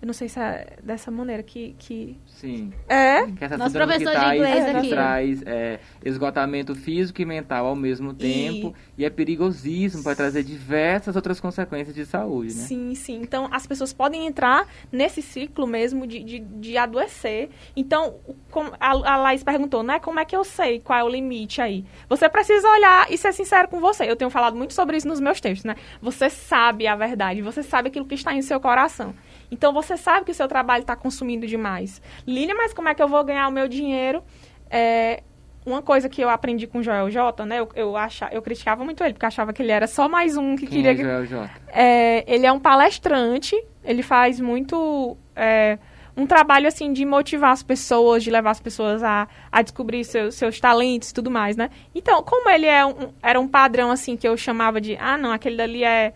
Eu 0.00 0.06
não 0.06 0.14
sei 0.14 0.28
se 0.28 0.38
é 0.38 0.76
dessa 0.82 1.10
maneira 1.10 1.42
que, 1.42 1.74
que 1.76 2.16
Sim. 2.24 2.72
É? 2.88 3.26
Que 3.26 3.44
essa 3.44 3.58
Nosso 3.58 3.74
professor 3.74 4.14
de 4.14 4.36
inglês 4.36 4.76
aqui. 4.76 4.88
traz 4.90 5.42
é, 5.44 5.80
esgotamento 6.04 6.74
físico 6.74 7.20
e 7.20 7.24
mental 7.24 7.66
ao 7.66 7.74
mesmo 7.74 8.14
tempo 8.14 8.74
e, 8.96 9.02
e 9.02 9.04
é 9.04 9.10
perigosíssimo, 9.10 10.04
para 10.04 10.14
trazer 10.14 10.44
diversas 10.44 11.16
outras 11.16 11.40
consequências 11.40 11.94
de 11.96 12.06
saúde, 12.06 12.54
né? 12.54 12.62
Sim, 12.62 12.94
sim. 12.94 13.20
Então, 13.20 13.48
as 13.50 13.66
pessoas 13.66 13.92
podem 13.92 14.26
entrar 14.26 14.68
nesse 14.92 15.20
ciclo 15.20 15.66
mesmo 15.66 16.06
de, 16.06 16.22
de, 16.22 16.38
de 16.38 16.76
adoecer. 16.76 17.50
Então, 17.74 18.16
como 18.52 18.70
a, 18.78 18.90
a 18.90 19.16
Laís 19.16 19.42
perguntou, 19.42 19.82
né? 19.82 19.98
Como 19.98 20.20
é 20.20 20.24
que 20.24 20.36
eu 20.36 20.44
sei 20.44 20.78
qual 20.78 20.98
é 20.98 21.02
o 21.02 21.08
limite 21.08 21.60
aí? 21.60 21.84
Você 22.08 22.28
precisa 22.28 22.68
olhar 22.68 23.10
e 23.10 23.18
ser 23.18 23.32
sincero 23.32 23.66
com 23.66 23.80
você. 23.80 24.08
Eu 24.08 24.14
tenho 24.14 24.30
falado 24.30 24.56
muito 24.56 24.74
sobre 24.74 24.96
isso 24.96 25.08
nos 25.08 25.18
meus 25.18 25.40
textos, 25.40 25.64
né? 25.64 25.74
Você 26.00 26.30
sabe 26.30 26.86
a 26.86 26.94
verdade, 26.94 27.42
você 27.42 27.64
sabe 27.64 27.88
aquilo 27.88 28.06
que 28.06 28.14
está 28.14 28.32
em 28.32 28.42
seu 28.42 28.60
coração. 28.60 29.12
Então 29.50 29.72
você 29.72 29.96
sabe 29.96 30.26
que 30.26 30.30
o 30.30 30.34
seu 30.34 30.48
trabalho 30.48 30.82
está 30.82 30.94
consumindo 30.96 31.46
demais. 31.46 32.02
Lília, 32.26 32.54
mas 32.54 32.72
como 32.72 32.88
é 32.88 32.94
que 32.94 33.02
eu 33.02 33.08
vou 33.08 33.22
ganhar 33.24 33.48
o 33.48 33.52
meu 33.52 33.68
dinheiro? 33.68 34.22
É, 34.70 35.22
uma 35.64 35.82
coisa 35.82 36.08
que 36.08 36.20
eu 36.20 36.28
aprendi 36.28 36.66
com 36.66 36.78
o 36.78 36.82
Joel 36.82 37.10
J, 37.10 37.44
né? 37.44 37.60
Eu, 37.60 37.68
eu, 37.74 37.96
achava, 37.96 38.32
eu 38.32 38.42
criticava 38.42 38.84
muito 38.84 39.02
ele, 39.02 39.12
porque 39.12 39.26
achava 39.26 39.52
que 39.52 39.62
ele 39.62 39.72
era 39.72 39.86
só 39.86 40.08
mais 40.08 40.36
um 40.36 40.56
que 40.56 40.66
Quem 40.66 40.82
queria. 40.82 40.92
É 40.92 40.96
Joel 40.96 41.26
J? 41.26 41.50
É, 41.68 42.24
ele 42.32 42.46
é 42.46 42.52
um 42.52 42.58
palestrante, 42.58 43.56
ele 43.84 44.02
faz 44.02 44.40
muito. 44.40 45.16
É, 45.36 45.78
um 46.16 46.26
trabalho 46.26 46.66
assim 46.66 46.92
de 46.92 47.04
motivar 47.04 47.52
as 47.52 47.62
pessoas, 47.62 48.24
de 48.24 48.30
levar 48.30 48.50
as 48.50 48.60
pessoas 48.60 49.04
a, 49.04 49.28
a 49.52 49.62
descobrir 49.62 50.04
seus, 50.04 50.34
seus 50.34 50.58
talentos 50.58 51.10
e 51.10 51.14
tudo 51.14 51.30
mais, 51.30 51.56
né? 51.56 51.70
Então, 51.94 52.24
como 52.24 52.50
ele 52.50 52.66
é 52.66 52.84
um, 52.84 53.12
era 53.22 53.38
um 53.38 53.46
padrão 53.46 53.92
assim 53.92 54.16
que 54.16 54.26
eu 54.26 54.36
chamava 54.36 54.80
de, 54.80 54.96
ah, 54.96 55.16
não, 55.16 55.30
aquele 55.30 55.56
dali 55.56 55.84
é 55.84 56.12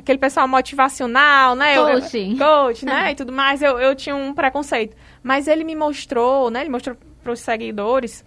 aquele 0.00 0.18
pessoal 0.18 0.48
motivacional, 0.48 1.54
né? 1.54 1.76
Coach. 1.76 2.18
Eu, 2.18 2.38
coach, 2.38 2.84
né? 2.84 3.12
e 3.12 3.14
tudo 3.14 3.32
mais, 3.32 3.62
eu, 3.62 3.78
eu 3.78 3.94
tinha 3.94 4.16
um 4.16 4.34
preconceito. 4.34 4.96
Mas 5.22 5.46
ele 5.46 5.62
me 5.62 5.76
mostrou, 5.76 6.50
né? 6.50 6.62
Ele 6.62 6.70
mostrou 6.70 6.96
para 7.22 7.32
os 7.32 7.40
seguidores 7.40 8.24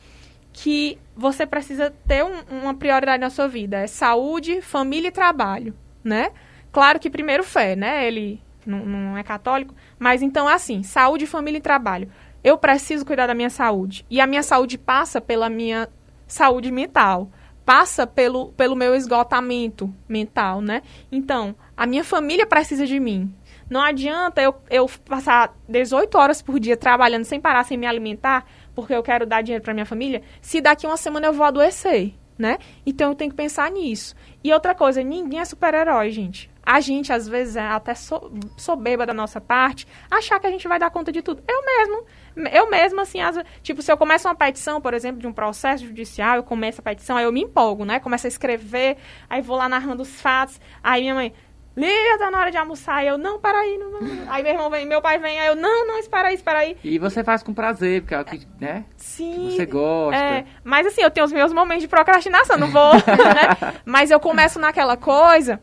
que 0.53 0.99
você 1.15 1.45
precisa 1.45 1.93
ter 2.07 2.23
um, 2.23 2.61
uma 2.61 2.73
prioridade 2.73 3.19
na 3.19 3.29
sua 3.29 3.47
vida. 3.47 3.77
É 3.77 3.87
saúde, 3.87 4.61
família 4.61 5.07
e 5.07 5.11
trabalho, 5.11 5.73
né? 6.03 6.31
Claro 6.71 6.99
que 6.99 7.09
primeiro 7.09 7.43
fé, 7.43 7.75
né? 7.75 8.07
Ele 8.07 8.39
não, 8.65 8.85
não 8.85 9.17
é 9.17 9.23
católico, 9.23 9.75
mas 9.99 10.21
então 10.21 10.49
é 10.49 10.53
assim, 10.53 10.83
saúde, 10.83 11.25
família 11.25 11.57
e 11.57 11.61
trabalho. 11.61 12.09
Eu 12.43 12.57
preciso 12.57 13.05
cuidar 13.05 13.27
da 13.27 13.33
minha 13.33 13.49
saúde. 13.49 14.05
E 14.09 14.21
a 14.21 14.27
minha 14.27 14.43
saúde 14.43 14.77
passa 14.77 15.19
pela 15.19 15.49
minha 15.49 15.89
saúde 16.27 16.71
mental. 16.71 17.29
Passa 17.65 18.05
pelo, 18.05 18.51
pelo 18.51 18.75
meu 18.75 18.93
esgotamento 18.93 19.93
mental, 20.07 20.61
né? 20.61 20.81
Então, 21.09 21.55
a 21.75 21.85
minha 21.85 22.03
família 22.03 22.45
precisa 22.45 22.85
de 22.85 22.99
mim. 22.99 23.33
Não 23.69 23.81
adianta 23.81 24.41
eu, 24.41 24.55
eu 24.69 24.89
passar 25.05 25.53
18 25.67 26.17
horas 26.17 26.41
por 26.41 26.59
dia 26.59 26.77
trabalhando 26.77 27.23
sem 27.23 27.39
parar, 27.39 27.63
sem 27.63 27.77
me 27.77 27.87
alimentar, 27.87 28.45
porque 28.75 28.93
eu 28.93 29.03
quero 29.03 29.25
dar 29.25 29.41
dinheiro 29.41 29.63
para 29.63 29.73
minha 29.73 29.85
família, 29.85 30.21
se 30.41 30.61
daqui 30.61 30.85
uma 30.85 30.97
semana 30.97 31.27
eu 31.27 31.33
vou 31.33 31.45
adoecer, 31.45 32.13
né? 32.37 32.57
Então 32.85 33.09
eu 33.09 33.15
tenho 33.15 33.31
que 33.31 33.37
pensar 33.37 33.71
nisso. 33.71 34.15
E 34.43 34.51
outra 34.51 34.75
coisa, 34.75 35.01
ninguém 35.01 35.39
é 35.39 35.45
super-herói, 35.45 36.11
gente. 36.11 36.51
A 36.65 36.79
gente, 36.79 37.11
às 37.11 37.27
vezes, 37.27 37.57
é 37.57 37.61
até 37.61 37.93
so, 37.93 38.31
soberba 38.57 39.05
da 39.05 39.13
nossa 39.13 39.41
parte, 39.41 39.85
achar 40.09 40.39
que 40.39 40.47
a 40.47 40.51
gente 40.51 40.65
vai 40.65 40.79
dar 40.79 40.89
conta 40.89 41.11
de 41.11 41.21
tudo. 41.21 41.43
Eu 41.45 41.65
mesmo, 41.65 42.05
eu 42.51 42.69
mesmo, 42.69 43.01
assim, 43.01 43.19
as, 43.19 43.37
tipo, 43.61 43.81
se 43.81 43.91
eu 43.91 43.97
começo 43.97 44.27
uma 44.29 44.35
petição, 44.35 44.79
por 44.79 44.93
exemplo, 44.93 45.19
de 45.19 45.27
um 45.27 45.33
processo 45.33 45.85
judicial, 45.85 46.37
eu 46.37 46.43
começo 46.43 46.79
a 46.79 46.83
petição, 46.83 47.17
aí 47.17 47.25
eu 47.25 47.33
me 47.33 47.41
empolgo, 47.41 47.83
né? 47.83 47.99
Começo 47.99 48.27
a 48.27 48.29
escrever, 48.29 48.97
aí 49.29 49.41
vou 49.41 49.57
lá 49.57 49.67
narrando 49.67 50.03
os 50.03 50.21
fatos, 50.21 50.59
aí 50.81 51.01
minha 51.01 51.15
mãe, 51.15 51.33
Lília, 51.75 52.19
tá 52.19 52.29
na 52.29 52.39
hora 52.39 52.51
de 52.51 52.57
almoçar. 52.57 52.97
Aí 52.97 53.07
eu, 53.07 53.17
não, 53.17 53.39
para 53.39 53.57
aí. 53.57 53.77
Não, 53.77 53.89
não. 53.89 54.31
Aí 54.31 54.43
meu 54.43 54.51
irmão 54.51 54.69
vem, 54.69 54.85
meu 54.85 55.01
pai 55.01 55.17
vem, 55.17 55.39
aí 55.39 55.47
eu, 55.47 55.55
não, 55.55 55.87
não, 55.87 55.97
espera 55.99 56.27
aí, 56.27 56.35
espera 56.35 56.59
aí. 56.59 56.77
E 56.83 56.99
você 56.99 57.23
faz 57.23 57.41
com 57.41 57.53
prazer, 57.53 58.01
porque 58.01 58.13
é 58.13 58.19
o 58.19 58.25
que, 58.25 58.47
né? 58.59 58.85
Sim. 58.95 59.49
Que 59.49 59.55
você 59.55 59.65
gosta. 59.65 60.19
É, 60.19 60.45
mas 60.63 60.85
assim, 60.85 61.01
eu 61.01 61.09
tenho 61.09 61.25
os 61.25 61.31
meus 61.31 61.51
momentos 61.51 61.81
de 61.81 61.87
procrastinação, 61.87 62.57
não 62.57 62.69
vou, 62.69 62.93
né? 63.07 63.73
Mas 63.85 64.11
eu 64.11 64.19
começo 64.19 64.59
naquela 64.59 64.95
coisa, 64.95 65.59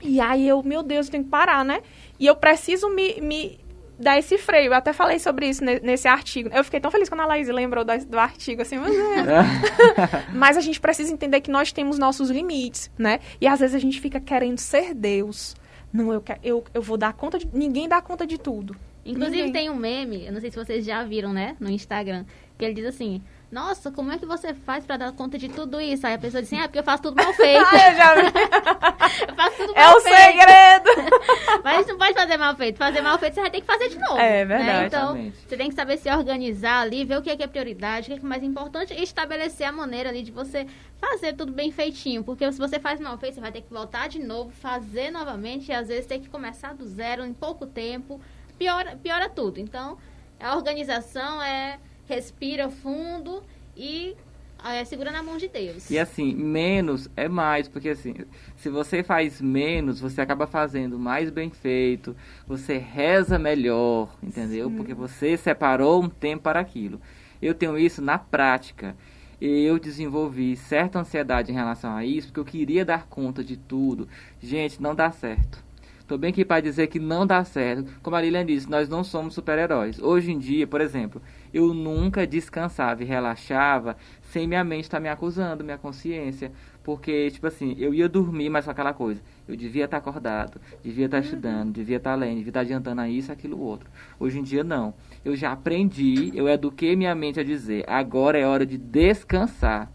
e 0.00 0.20
aí 0.20 0.48
eu, 0.48 0.62
meu 0.62 0.82
Deus, 0.82 1.06
eu 1.06 1.12
tenho 1.12 1.24
que 1.24 1.30
parar, 1.30 1.64
né? 1.64 1.82
E 2.18 2.26
eu 2.26 2.36
preciso 2.36 2.88
me, 2.88 3.20
me 3.20 3.60
dar 3.98 4.18
esse 4.18 4.38
freio. 4.38 4.66
Eu 4.66 4.74
até 4.74 4.92
falei 4.92 5.18
sobre 5.18 5.48
isso 5.48 5.64
nesse 5.64 6.06
artigo. 6.06 6.50
Eu 6.52 6.64
fiquei 6.64 6.80
tão 6.80 6.90
feliz 6.90 7.08
quando 7.08 7.20
a 7.20 7.26
Laís 7.26 7.48
lembrou 7.48 7.84
do, 7.84 8.06
do 8.06 8.18
artigo, 8.18 8.62
assim, 8.62 8.78
mas, 8.78 8.94
é. 8.94 10.32
mas 10.34 10.56
a 10.56 10.60
gente 10.60 10.80
precisa 10.80 11.12
entender 11.12 11.40
que 11.40 11.50
nós 11.50 11.72
temos 11.72 11.98
nossos 11.98 12.30
limites, 12.30 12.90
né? 12.98 13.20
E 13.40 13.46
às 13.46 13.60
vezes 13.60 13.74
a 13.74 13.78
gente 13.78 14.00
fica 14.00 14.20
querendo 14.20 14.58
ser 14.58 14.94
Deus. 14.94 15.54
Não, 15.92 16.12
eu, 16.12 16.20
quero, 16.20 16.40
eu, 16.42 16.64
eu 16.74 16.82
vou 16.82 16.96
dar 16.96 17.12
conta 17.12 17.38
de... 17.38 17.48
Ninguém 17.52 17.88
dá 17.88 18.02
conta 18.02 18.26
de 18.26 18.38
tudo. 18.38 18.76
Inclusive 19.04 19.36
Ninguém. 19.36 19.52
tem 19.52 19.70
um 19.70 19.76
meme, 19.76 20.26
eu 20.26 20.32
não 20.32 20.40
sei 20.40 20.50
se 20.50 20.56
vocês 20.56 20.84
já 20.84 21.04
viram, 21.04 21.32
né, 21.32 21.56
no 21.60 21.70
Instagram, 21.70 22.24
que 22.58 22.64
ele 22.64 22.74
diz 22.74 22.86
assim: 22.86 23.22
Nossa, 23.50 23.92
como 23.92 24.10
é 24.10 24.18
que 24.18 24.26
você 24.26 24.52
faz 24.52 24.84
pra 24.84 24.96
dar 24.96 25.12
conta 25.12 25.38
de 25.38 25.48
tudo 25.48 25.80
isso? 25.80 26.04
Aí 26.04 26.14
a 26.14 26.18
pessoa 26.18 26.42
diz 26.42 26.52
assim: 26.52 26.60
Ah, 26.60 26.66
porque 26.66 26.80
eu 26.80 26.84
faço 26.84 27.04
tudo 27.04 27.22
mal 27.22 27.32
feito. 27.32 27.64
ah, 27.70 27.90
eu 27.90 27.96
já 27.96 28.14
vi. 28.16 28.26
eu 29.28 29.34
faço 29.36 29.56
tudo 29.58 29.72
É 29.76 29.84
mal 29.84 29.96
o 29.96 30.00
feito. 30.00 30.16
segredo. 30.16 30.90
Mas 31.62 31.86
não 31.86 31.96
pode 31.96 32.14
fazer 32.14 32.36
mal 32.36 32.56
feito. 32.56 32.76
Fazer 32.76 33.00
mal 33.02 33.18
feito, 33.18 33.34
você 33.34 33.40
vai 33.40 33.50
ter 33.50 33.60
que 33.60 33.66
fazer 33.66 33.88
de 33.88 33.98
novo. 33.98 34.18
É 34.18 34.44
né? 34.44 34.56
verdade. 34.56 34.86
Então, 34.86 35.00
Exatamente. 35.10 35.36
você 35.48 35.56
tem 35.56 35.68
que 35.68 35.74
saber 35.76 35.96
se 35.96 36.10
organizar 36.10 36.80
ali, 36.80 37.04
ver 37.04 37.18
o 37.18 37.22
que 37.22 37.30
é, 37.30 37.36
que 37.36 37.42
é 37.44 37.46
prioridade, 37.46 38.06
o 38.06 38.06
que 38.06 38.12
é, 38.14 38.18
que 38.18 38.24
é 38.24 38.28
mais 38.28 38.42
importante 38.42 38.92
e 38.92 39.02
estabelecer 39.02 39.66
a 39.66 39.72
maneira 39.72 40.08
ali 40.08 40.22
de 40.22 40.32
você 40.32 40.66
fazer 41.00 41.34
tudo 41.34 41.52
bem 41.52 41.70
feitinho. 41.70 42.24
Porque 42.24 42.50
se 42.50 42.58
você 42.58 42.80
faz 42.80 42.98
mal 43.00 43.16
feito, 43.16 43.34
você 43.34 43.40
vai 43.40 43.52
ter 43.52 43.62
que 43.62 43.72
voltar 43.72 44.08
de 44.08 44.18
novo, 44.18 44.50
fazer 44.50 45.12
novamente 45.12 45.68
e 45.70 45.72
às 45.72 45.86
vezes 45.86 46.06
ter 46.06 46.18
que 46.18 46.28
começar 46.28 46.74
do 46.74 46.84
zero 46.84 47.24
em 47.24 47.32
pouco 47.32 47.64
tempo. 47.64 48.20
Piora, 48.58 48.98
piora 49.00 49.28
tudo. 49.28 49.60
Então, 49.60 49.96
a 50.40 50.56
organização 50.56 51.40
é 51.40 51.78
respira 52.08 52.68
fundo 52.70 53.42
e 53.76 54.16
é, 54.64 54.84
segura 54.84 55.10
na 55.10 55.22
mão 55.22 55.36
de 55.36 55.48
Deus. 55.48 55.90
E 55.90 55.98
assim, 55.98 56.34
menos 56.34 57.08
é 57.16 57.28
mais, 57.28 57.68
porque 57.68 57.90
assim, 57.90 58.14
se 58.56 58.68
você 58.68 59.02
faz 59.02 59.40
menos, 59.40 60.00
você 60.00 60.20
acaba 60.20 60.46
fazendo 60.46 60.98
mais 60.98 61.30
bem 61.30 61.50
feito, 61.50 62.16
você 62.46 62.78
reza 62.78 63.38
melhor, 63.38 64.14
entendeu? 64.22 64.70
Porque 64.70 64.94
você 64.94 65.36
separou 65.36 66.02
um 66.02 66.08
tempo 66.08 66.44
para 66.44 66.60
aquilo. 66.60 67.00
Eu 67.40 67.54
tenho 67.54 67.78
isso 67.78 68.00
na 68.02 68.18
prática. 68.18 68.96
Eu 69.38 69.78
desenvolvi 69.78 70.56
certa 70.56 70.98
ansiedade 70.98 71.52
em 71.52 71.54
relação 71.54 71.94
a 71.94 72.04
isso, 72.04 72.28
porque 72.28 72.40
eu 72.40 72.44
queria 72.44 72.84
dar 72.84 73.06
conta 73.06 73.44
de 73.44 73.56
tudo. 73.56 74.08
Gente, 74.40 74.80
não 74.80 74.94
dá 74.94 75.10
certo. 75.10 75.65
Tô 76.06 76.16
bem 76.16 76.30
aqui 76.30 76.44
para 76.44 76.60
dizer 76.60 76.86
que 76.86 77.00
não 77.00 77.26
dá 77.26 77.42
certo. 77.42 77.90
Como 78.00 78.14
a 78.14 78.20
Lilian 78.20 78.46
disse, 78.46 78.70
nós 78.70 78.88
não 78.88 79.02
somos 79.02 79.34
super-heróis. 79.34 80.00
Hoje 80.00 80.30
em 80.30 80.38
dia, 80.38 80.64
por 80.64 80.80
exemplo, 80.80 81.20
eu 81.52 81.74
nunca 81.74 82.24
descansava 82.24 83.02
e 83.02 83.06
relaxava 83.06 83.96
sem 84.22 84.46
minha 84.46 84.62
mente 84.62 84.84
estar 84.84 85.00
me 85.00 85.08
acusando, 85.08 85.64
minha 85.64 85.76
consciência. 85.76 86.52
Porque, 86.84 87.28
tipo 87.32 87.48
assim, 87.48 87.74
eu 87.76 87.92
ia 87.92 88.08
dormir, 88.08 88.48
mas 88.48 88.64
com 88.64 88.70
aquela 88.70 88.92
coisa. 88.92 89.20
Eu 89.48 89.56
devia 89.56 89.86
estar 89.86 89.96
acordado, 89.96 90.60
devia 90.80 91.06
estar 91.06 91.18
estudando, 91.18 91.72
devia 91.72 91.96
estar 91.96 92.14
lendo, 92.14 92.36
devia 92.36 92.50
estar 92.50 92.60
adiantando 92.60 93.00
a 93.00 93.08
isso, 93.08 93.32
aquilo, 93.32 93.58
outro. 93.58 93.90
Hoje 94.20 94.38
em 94.38 94.44
dia, 94.44 94.62
não. 94.62 94.94
Eu 95.24 95.34
já 95.34 95.50
aprendi, 95.50 96.30
eu 96.36 96.48
eduquei 96.48 96.94
minha 96.94 97.16
mente 97.16 97.40
a 97.40 97.44
dizer, 97.44 97.84
agora 97.88 98.38
é 98.38 98.46
hora 98.46 98.64
de 98.64 98.78
descansar. 98.78 99.90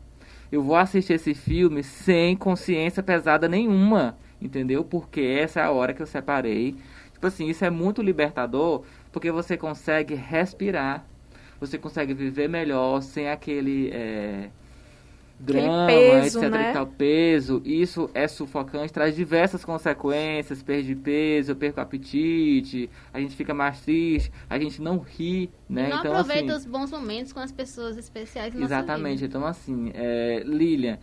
Eu 0.51 0.61
vou 0.61 0.75
assistir 0.75 1.13
esse 1.13 1.33
filme 1.33 1.81
sem 1.81 2.35
consciência 2.35 3.01
pesada 3.01 3.47
nenhuma, 3.47 4.17
entendeu? 4.41 4.83
Porque 4.83 5.21
essa 5.21 5.59
é 5.59 5.63
a 5.63 5.71
hora 5.71 5.93
que 5.93 6.01
eu 6.01 6.07
separei. 6.07 6.75
Tipo 7.13 7.27
assim, 7.27 7.47
isso 7.47 7.63
é 7.63 7.69
muito 7.69 8.01
libertador, 8.01 8.83
porque 9.11 9.31
você 9.31 9.55
consegue 9.55 10.15
respirar, 10.15 11.05
você 11.59 11.77
consegue 11.77 12.13
viver 12.13 12.49
melhor 12.49 13.01
sem 13.01 13.29
aquele 13.29 13.91
é, 13.93 14.49
drama, 15.41 15.87
peso, 15.87 16.39
etc. 16.39 16.51
né? 16.51 16.69
E 16.69 16.73
tal, 16.73 16.87
peso. 16.87 17.61
Isso 17.65 18.09
é 18.13 18.27
sufocante, 18.27 18.93
traz 18.93 19.15
diversas 19.15 19.65
consequências. 19.65 20.61
Perdi 20.61 20.95
peso, 20.95 21.51
eu 21.51 21.55
perco 21.55 21.81
apetite, 21.81 22.89
a 23.13 23.19
gente 23.19 23.35
fica 23.35 23.53
mais 23.53 23.81
triste, 23.81 24.31
a 24.49 24.57
gente 24.57 24.81
não 24.81 24.99
ri, 24.99 25.49
né? 25.69 25.89
não 25.89 25.99
então, 25.99 26.13
aproveita 26.13 26.53
assim, 26.53 26.61
os 26.61 26.65
bons 26.65 26.91
momentos 26.91 27.33
com 27.33 27.39
as 27.39 27.51
pessoas 27.51 27.97
especiais 27.97 28.55
Exatamente. 28.55 29.25
Então, 29.25 29.45
assim, 29.45 29.91
é, 29.93 30.43
Lilian, 30.45 30.99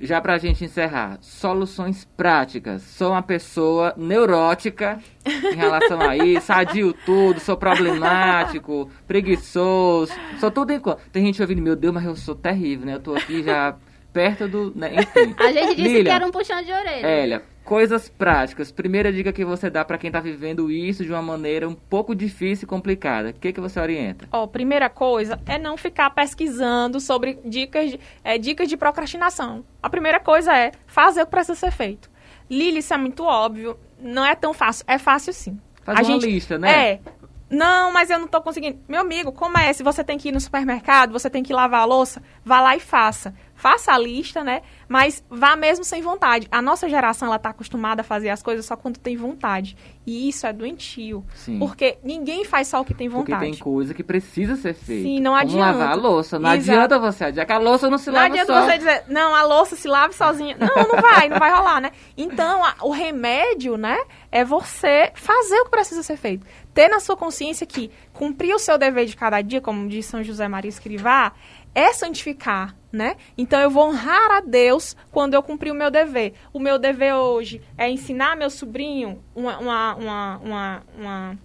já 0.00 0.20
pra 0.20 0.38
gente 0.38 0.64
encerrar, 0.64 1.18
soluções 1.20 2.04
práticas. 2.16 2.82
Sou 2.82 3.12
uma 3.12 3.22
pessoa 3.22 3.94
neurótica 3.96 4.98
em 5.24 5.54
relação 5.54 6.00
a 6.00 6.16
isso, 6.16 6.52
adio 6.52 6.92
tudo, 6.92 7.40
sou 7.40 7.56
problemático, 7.56 8.90
preguiçoso, 9.06 10.12
sou 10.38 10.50
tudo 10.50 10.78
conta. 10.80 11.00
Tem 11.12 11.24
gente 11.24 11.40
ouvindo, 11.40 11.62
meu 11.62 11.76
Deus, 11.76 11.94
mas 11.94 12.04
eu 12.04 12.16
sou 12.16 12.34
terrível, 12.34 12.86
né? 12.86 12.94
Eu 12.94 13.00
tô 13.00 13.14
aqui 13.14 13.42
já 13.42 13.76
perto 14.12 14.48
do. 14.48 14.72
Né? 14.74 14.94
Enfim. 14.94 15.34
A 15.38 15.52
gente 15.52 15.76
disse 15.76 16.02
que 16.02 16.08
era 16.08 16.26
um 16.26 16.30
puxão 16.30 16.62
de 16.62 16.72
orelha. 16.72 17.06
Elia, 17.06 17.42
coisas 17.66 18.08
práticas. 18.08 18.70
Primeira 18.70 19.12
dica 19.12 19.32
que 19.32 19.44
você 19.44 19.68
dá 19.68 19.84
pra 19.84 19.98
quem 19.98 20.10
tá 20.10 20.20
vivendo 20.20 20.70
isso 20.70 21.04
de 21.04 21.10
uma 21.12 21.20
maneira 21.20 21.68
um 21.68 21.74
pouco 21.74 22.14
difícil 22.14 22.64
e 22.64 22.68
complicada. 22.68 23.30
O 23.30 23.34
que, 23.34 23.52
que 23.52 23.60
você 23.60 23.78
orienta? 23.80 24.26
Ó, 24.32 24.46
primeira 24.46 24.88
coisa 24.88 25.38
é 25.44 25.58
não 25.58 25.76
ficar 25.76 26.10
pesquisando 26.10 27.00
sobre 27.00 27.38
dicas 27.44 27.90
de, 27.90 28.00
é, 28.22 28.38
dicas 28.38 28.68
de 28.68 28.76
procrastinação. 28.76 29.64
A 29.82 29.90
primeira 29.90 30.20
coisa 30.20 30.56
é 30.56 30.70
fazer 30.86 31.22
o 31.22 31.24
que 31.26 31.32
precisa 31.32 31.56
ser 31.58 31.72
feito. 31.72 32.08
Lili, 32.48 32.78
isso 32.78 32.94
é 32.94 32.96
muito 32.96 33.24
óbvio. 33.24 33.76
Não 34.00 34.24
é 34.24 34.34
tão 34.36 34.54
fácil. 34.54 34.84
É 34.86 34.96
fácil 34.98 35.32
sim. 35.32 35.58
Faz 35.82 35.98
A 35.98 36.02
uma 36.02 36.04
gente- 36.12 36.26
lista, 36.26 36.56
né? 36.56 36.92
É. 36.92 37.00
Não, 37.48 37.92
mas 37.92 38.10
eu 38.10 38.18
não 38.18 38.26
tô 38.26 38.40
conseguindo. 38.40 38.78
Meu 38.88 39.00
amigo, 39.00 39.30
como 39.32 39.56
é? 39.56 39.72
Se 39.72 39.82
você 39.82 40.02
tem 40.02 40.18
que 40.18 40.28
ir 40.28 40.32
no 40.32 40.40
supermercado, 40.40 41.12
você 41.12 41.30
tem 41.30 41.42
que 41.44 41.52
lavar 41.52 41.80
a 41.82 41.84
louça, 41.84 42.20
vá 42.44 42.60
lá 42.60 42.74
e 42.76 42.80
faça. 42.80 43.32
Faça 43.56 43.90
a 43.92 43.98
lista, 43.98 44.44
né? 44.44 44.60
Mas 44.86 45.24
vá 45.30 45.56
mesmo 45.56 45.82
sem 45.82 46.02
vontade. 46.02 46.46
A 46.52 46.60
nossa 46.60 46.88
geração, 46.88 47.26
ela 47.28 47.38
tá 47.38 47.48
acostumada 47.48 48.02
a 48.02 48.04
fazer 48.04 48.28
as 48.28 48.42
coisas 48.42 48.66
só 48.66 48.76
quando 48.76 48.98
tem 48.98 49.16
vontade. 49.16 49.76
E 50.06 50.28
isso 50.28 50.46
é 50.46 50.52
doentio. 50.52 51.24
Sim. 51.34 51.58
Porque 51.58 51.98
ninguém 52.04 52.44
faz 52.44 52.68
só 52.68 52.80
o 52.80 52.84
que 52.84 52.92
tem 52.94 53.10
Porque 53.10 53.32
vontade. 53.32 53.50
tem 53.50 53.58
coisa 53.58 53.94
que 53.94 54.04
precisa 54.04 54.54
ser 54.56 54.74
feita. 54.74 55.02
Sim, 55.02 55.20
não 55.20 55.32
Como 55.32 55.42
adianta. 55.42 55.64
lavar 55.78 55.92
a 55.92 55.94
louça. 55.94 56.38
Não 56.38 56.52
Exato. 56.54 56.78
adianta 56.78 56.98
você 56.98 57.24
adiar 57.24 57.46
que 57.46 57.52
a 57.52 57.58
louça 57.58 57.88
não 57.90 57.98
se 57.98 58.06
Não 58.08 58.14
lava 58.14 58.26
adianta 58.26 58.52
só. 58.52 58.60
você 58.66 58.78
dizer, 58.78 59.04
não, 59.08 59.34
a 59.34 59.42
louça 59.42 59.74
se 59.74 59.88
lave 59.88 60.14
sozinha. 60.14 60.56
Não, 60.60 60.68
não 60.88 61.00
vai, 61.00 61.28
não 61.28 61.38
vai 61.38 61.50
rolar, 61.50 61.80
né? 61.80 61.90
Então, 62.16 62.62
a- 62.64 62.74
o 62.82 62.90
remédio, 62.90 63.76
né, 63.76 63.98
é 64.30 64.44
você 64.44 65.10
fazer 65.14 65.56
o 65.60 65.64
que 65.64 65.70
precisa 65.70 66.02
ser 66.02 66.16
feito. 66.16 66.46
Ter 66.74 66.88
na 66.88 67.00
sua 67.00 67.16
consciência 67.16 67.66
que 67.66 67.90
cumprir 68.12 68.54
o 68.54 68.58
seu 68.58 68.76
dever 68.76 69.06
de 69.06 69.16
cada 69.16 69.40
dia, 69.40 69.60
como 69.62 69.88
diz 69.88 70.04
São 70.06 70.22
José 70.22 70.46
Maria 70.46 70.68
Escrivá, 70.68 71.32
é 71.76 71.92
santificar, 71.92 72.74
né? 72.90 73.16
Então 73.36 73.60
eu 73.60 73.68
vou 73.68 73.86
honrar 73.86 74.30
a 74.30 74.40
Deus 74.40 74.96
quando 75.12 75.34
eu 75.34 75.42
cumprir 75.42 75.70
o 75.70 75.74
meu 75.74 75.90
dever. 75.90 76.32
O 76.50 76.58
meu 76.58 76.78
dever 76.78 77.14
hoje 77.14 77.60
é 77.76 77.90
ensinar 77.90 78.34
meu 78.34 78.48
sobrinho 78.48 79.22
uma, 79.34 79.58
uma, 79.58 79.94
uma, 79.94 80.38
uma, 80.38 80.82
uma 80.98 81.38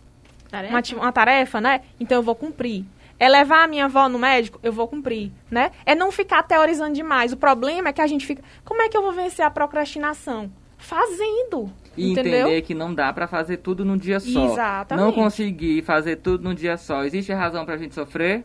Tarefa? 0.50 0.96
Uma, 0.96 1.04
uma 1.04 1.12
tarefa, 1.12 1.62
né? 1.62 1.82
Então 2.00 2.18
eu 2.18 2.24
vou 2.24 2.36
cumprir. 2.36 2.86
É 3.20 3.30
levar 3.30 3.64
a 3.64 3.68
minha 3.68 3.86
avó 3.86 4.10
no 4.10 4.18
médico, 4.18 4.60
eu 4.64 4.74
vou 4.74 4.88
cumprir, 4.88 5.32
né? 5.50 5.72
É 5.86 5.94
não 5.94 6.12
ficar 6.12 6.42
teorizando 6.44 6.94
demais. 6.94 7.32
O 7.32 7.38
problema 7.38 7.90
é 7.90 7.94
que 7.94 8.02
a 8.02 8.08
gente 8.08 8.26
fica, 8.26 8.42
como 8.66 8.82
é 8.82 8.90
que 8.90 8.98
eu 8.98 9.02
vou 9.02 9.12
vencer 9.12 9.46
a 9.46 9.50
procrastinação? 9.52 10.52
Fazendo. 10.78 11.72
E 11.96 12.12
entendeu? 12.12 12.48
entender 12.48 12.62
que 12.64 12.74
não 12.74 12.94
dá 12.94 13.14
pra 13.14 13.28
fazer 13.28 13.58
tudo 13.58 13.86
num 13.86 13.98
dia 13.98 14.20
só. 14.20 14.46
Exatamente. 14.46 15.06
Não 15.06 15.14
conseguir 15.14 15.84
fazer 15.84 16.16
tudo 16.16 16.44
num 16.44 16.56
dia 16.56 16.78
só. 16.78 17.04
Existe 17.04 17.32
razão 17.32 17.64
pra 17.64 17.78
gente 17.78 17.94
sofrer? 17.94 18.44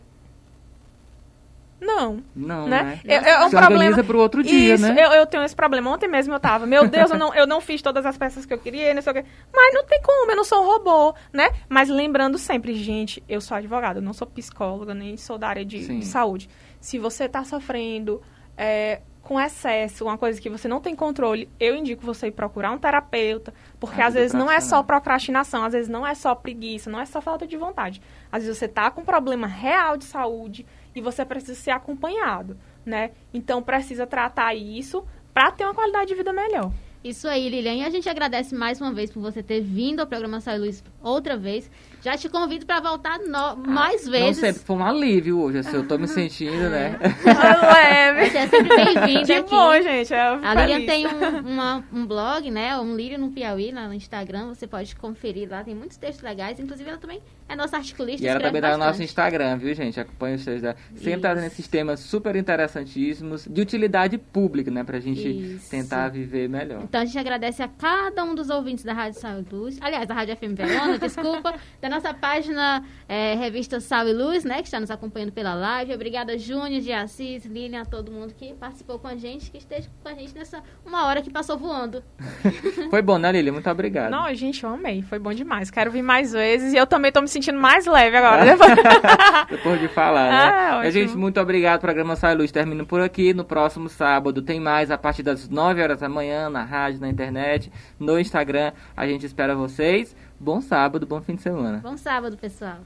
Não. 1.79 2.23
Não, 2.35 2.67
né? 2.67 2.99
né? 3.03 3.15
É, 3.15 3.29
é 3.31 3.45
um 3.45 3.49
Se 3.49 3.55
problema. 3.55 4.03
pro 4.03 4.19
outro 4.19 4.43
dia, 4.43 4.75
Isso, 4.75 4.87
né? 4.87 4.95
eu, 4.97 5.11
eu 5.11 5.25
tenho 5.27 5.43
esse 5.43 5.55
problema. 5.55 5.91
Ontem 5.91 6.07
mesmo 6.07 6.33
eu 6.33 6.39
tava, 6.39 6.65
meu 6.65 6.87
Deus, 6.87 7.11
eu 7.11 7.17
não, 7.17 7.33
eu 7.35 7.45
não 7.45 7.61
fiz 7.61 7.81
todas 7.81 8.05
as 8.05 8.17
peças 8.17 8.45
que 8.45 8.53
eu 8.53 8.57
queria, 8.57 8.93
não 8.93 9.01
sei 9.01 9.11
o 9.11 9.15
quê. 9.15 9.25
Mas 9.53 9.73
não 9.73 9.85
tem 9.85 10.01
como, 10.01 10.31
eu 10.31 10.35
não 10.35 10.43
sou 10.43 10.63
um 10.63 10.65
robô, 10.65 11.13
né? 11.31 11.49
Mas 11.69 11.89
lembrando 11.89 12.37
sempre, 12.37 12.73
gente, 12.73 13.23
eu 13.29 13.39
sou 13.39 13.55
advogada, 13.55 13.99
eu 13.99 14.03
não 14.03 14.13
sou 14.13 14.27
psicóloga, 14.27 14.93
nem 14.93 15.17
sou 15.17 15.37
da 15.37 15.47
área 15.47 15.65
de, 15.65 15.99
de 15.99 16.05
saúde. 16.05 16.49
Se 16.79 16.97
você 16.97 17.29
tá 17.29 17.43
sofrendo 17.43 18.21
é, 18.57 19.01
com 19.27 19.39
excesso, 19.39 20.05
uma 20.05 20.17
coisa 20.17 20.39
que 20.39 20.49
você 20.49 20.69
não 20.69 20.79
tem 20.79 20.95
controle, 20.95 21.49
eu 21.59 21.75
indico 21.75 22.03
você 22.05 22.27
ir 22.27 22.31
procurar 22.31 22.71
um 22.71 22.77
terapeuta, 22.77 23.53
porque 23.77 24.01
Ajuda 24.01 24.07
às 24.07 24.13
vezes 24.13 24.33
não 24.33 24.49
é 24.49 24.61
só 24.61 24.81
procrastinação, 24.81 25.65
às 25.65 25.73
vezes 25.73 25.89
não 25.89 26.07
é 26.07 26.15
só 26.15 26.33
preguiça, 26.33 26.89
não 26.89 26.99
é 26.99 27.05
só 27.05 27.21
falta 27.21 27.45
de 27.45 27.57
vontade. 27.57 28.01
Às 28.31 28.43
vezes 28.43 28.57
você 28.57 28.67
tá 28.67 28.89
com 28.91 29.01
um 29.01 29.05
problema 29.05 29.47
real 29.47 29.97
de 29.97 30.05
saúde 30.05 30.65
e 30.95 31.01
você 31.01 31.25
precisa 31.25 31.55
ser 31.55 31.71
acompanhado, 31.71 32.57
né? 32.85 33.11
Então 33.33 33.61
precisa 33.61 34.05
tratar 34.05 34.55
isso 34.55 35.05
para 35.33 35.51
ter 35.51 35.63
uma 35.63 35.73
qualidade 35.73 36.07
de 36.07 36.15
vida 36.15 36.33
melhor. 36.33 36.71
Isso 37.03 37.27
aí, 37.27 37.47
Lilian. 37.47 37.75
E 37.75 37.85
a 37.85 37.89
gente 37.89 38.09
agradece 38.09 38.55
mais 38.55 38.81
uma 38.81 38.91
vez 38.91 39.11
por 39.11 39.21
você 39.21 39.43
ter 39.43 39.61
vindo 39.61 39.99
ao 39.99 40.07
programa 40.07 40.41
Sai 40.41 40.57
Luz 40.57 40.83
outra 41.01 41.37
vez. 41.37 41.69
Já 42.03 42.15
te 42.15 42.29
convido 42.29 42.65
para 42.65 42.79
voltar 42.79 43.17
no- 43.19 43.57
mais 43.57 44.05
Não 44.05 44.11
vezes. 44.11 44.37
sempre 44.37 44.61
foi 44.63 44.75
um 44.75 44.85
alívio 44.85 45.39
hoje, 45.41 45.57
assim, 45.57 45.75
eu 45.75 45.87
tô 45.87 45.97
me 45.97 46.07
sentindo, 46.07 46.69
né? 46.69 46.97
Leve. 47.25 48.29
Você 48.29 48.37
é 48.37 48.47
sempre 48.47 48.75
bem-vindo 48.75 49.25
Que 49.25 49.33
aqui. 49.33 49.49
bom, 49.49 49.73
gente. 49.81 50.13
Eu 50.13 50.19
A 50.45 50.53
Lilian 50.53 50.85
tem 50.85 51.07
um, 51.07 51.39
uma- 51.39 51.83
um 51.91 52.05
blog, 52.05 52.49
né? 52.51 52.77
Um 52.77 52.95
Lilian 52.95 53.17
no 53.17 53.31
Piauí, 53.31 53.71
lá 53.71 53.87
no 53.87 53.93
Instagram. 53.93 54.47
Você 54.49 54.67
pode 54.67 54.95
conferir 54.95 55.49
lá. 55.49 55.63
Tem 55.63 55.73
muitos 55.75 55.97
textos 55.97 56.23
legais. 56.23 56.59
Inclusive, 56.59 56.87
ela 56.89 56.99
também 56.99 57.19
é 57.49 57.55
nossa 57.55 57.77
articulista. 57.77 58.23
E 58.23 58.27
ela 58.29 58.39
também 58.39 58.61
tá 58.61 58.71
no 58.71 58.77
nosso. 58.77 59.01
Instagram, 59.03 59.57
viu, 59.57 59.73
gente? 59.73 59.99
Acompanha 59.99 60.35
os 60.35 60.43
seus. 60.43 60.61
da- 60.61 60.75
Sempre 60.95 61.21
trazendo 61.21 61.47
esses 61.47 61.67
temas 61.67 61.99
super 61.99 62.35
interessantíssimos, 62.35 63.45
de 63.49 63.61
utilidade 63.61 64.17
pública, 64.17 64.69
né? 64.71 64.83
Pra 64.83 64.99
gente 64.99 65.27
Isso. 65.55 65.69
tentar 65.69 66.09
viver 66.09 66.47
melhor. 66.47 66.81
Então 66.83 67.01
a 67.01 67.05
gente 67.05 67.17
agradece 67.17 67.61
a 67.63 67.67
cada 67.67 68.23
um 68.23 68.35
dos 68.35 68.49
ouvintes 68.49 68.83
da 68.83 68.93
Rádio 68.93 69.19
Sal 69.19 69.39
e 69.39 69.45
Luz, 69.55 69.77
aliás, 69.81 70.07
da 70.07 70.13
Rádio 70.13 70.35
FM 70.37 70.53
Verona, 70.55 70.86
desculpa, 70.97 71.55
da 71.81 71.89
nossa 71.89 72.13
página 72.13 72.83
é, 73.07 73.35
Revista 73.35 73.79
Sal 73.79 74.07
e 74.07 74.13
Luz, 74.13 74.43
né, 74.43 74.57
que 74.57 74.67
está 74.67 74.79
nos 74.79 74.91
acompanhando 74.91 75.31
pela 75.31 75.53
live. 75.53 75.93
Obrigada, 75.93 76.37
Júnior, 76.37 76.81
de 76.81 76.91
Assis, 76.91 77.45
Lilian, 77.45 77.81
a 77.81 77.85
todo 77.85 78.11
mundo 78.11 78.33
que 78.33 78.53
participou 78.53 78.99
com 78.99 79.07
a 79.07 79.15
gente, 79.15 79.51
que 79.51 79.57
esteja 79.57 79.89
com 80.01 80.09
a 80.09 80.13
gente 80.13 80.33
nessa 80.33 80.63
uma 80.85 81.05
hora 81.05 81.21
que 81.21 81.29
passou 81.29 81.57
voando. 81.57 82.03
Foi 82.89 83.01
bom, 83.01 83.17
né, 83.17 83.31
Lili? 83.31 83.51
Muito 83.51 83.69
obrigado. 83.69 84.11
Não, 84.11 84.33
gente, 84.33 84.63
eu 84.63 84.69
amei. 84.69 85.01
Foi 85.01 85.19
bom 85.19 85.33
demais. 85.33 85.69
Quero 85.69 85.91
vir 85.91 86.01
mais 86.01 86.31
vezes. 86.31 86.73
E 86.73 86.77
eu 86.77 86.87
também 86.87 87.11
tô 87.11 87.21
me 87.21 87.27
sentindo 87.27 87.59
mais 87.59 87.85
leve 87.85 88.15
agora. 88.17 88.45
Depois 89.49 89.79
de 89.79 89.87
falar, 89.87 90.29
né? 90.29 90.53
Ah, 90.53 90.89
gente, 90.89 91.15
muito 91.15 91.39
obrigado. 91.39 91.77
O 91.79 91.81
programa 91.81 92.15
Sai 92.15 92.35
Luz 92.35 92.51
termina 92.51 92.85
por 92.85 93.01
aqui. 93.01 93.33
No 93.33 93.43
próximo 93.43 93.89
sábado 93.89 94.41
tem 94.41 94.59
mais 94.59 94.91
a 94.91 94.97
partir 94.97 95.23
das 95.23 95.49
9 95.49 95.81
horas 95.81 95.99
da 95.99 96.09
manhã, 96.09 96.49
na 96.49 96.63
rádio, 96.63 97.01
na 97.01 97.09
internet, 97.09 97.71
no 97.99 98.19
Instagram. 98.19 98.71
A 98.95 99.07
gente 99.07 99.25
espera 99.25 99.55
vocês. 99.55 100.15
Bom 100.39 100.61
sábado, 100.61 101.05
bom 101.05 101.21
fim 101.21 101.35
de 101.35 101.41
semana. 101.41 101.79
Bom 101.79 101.97
sábado, 101.97 102.37
pessoal. 102.37 102.79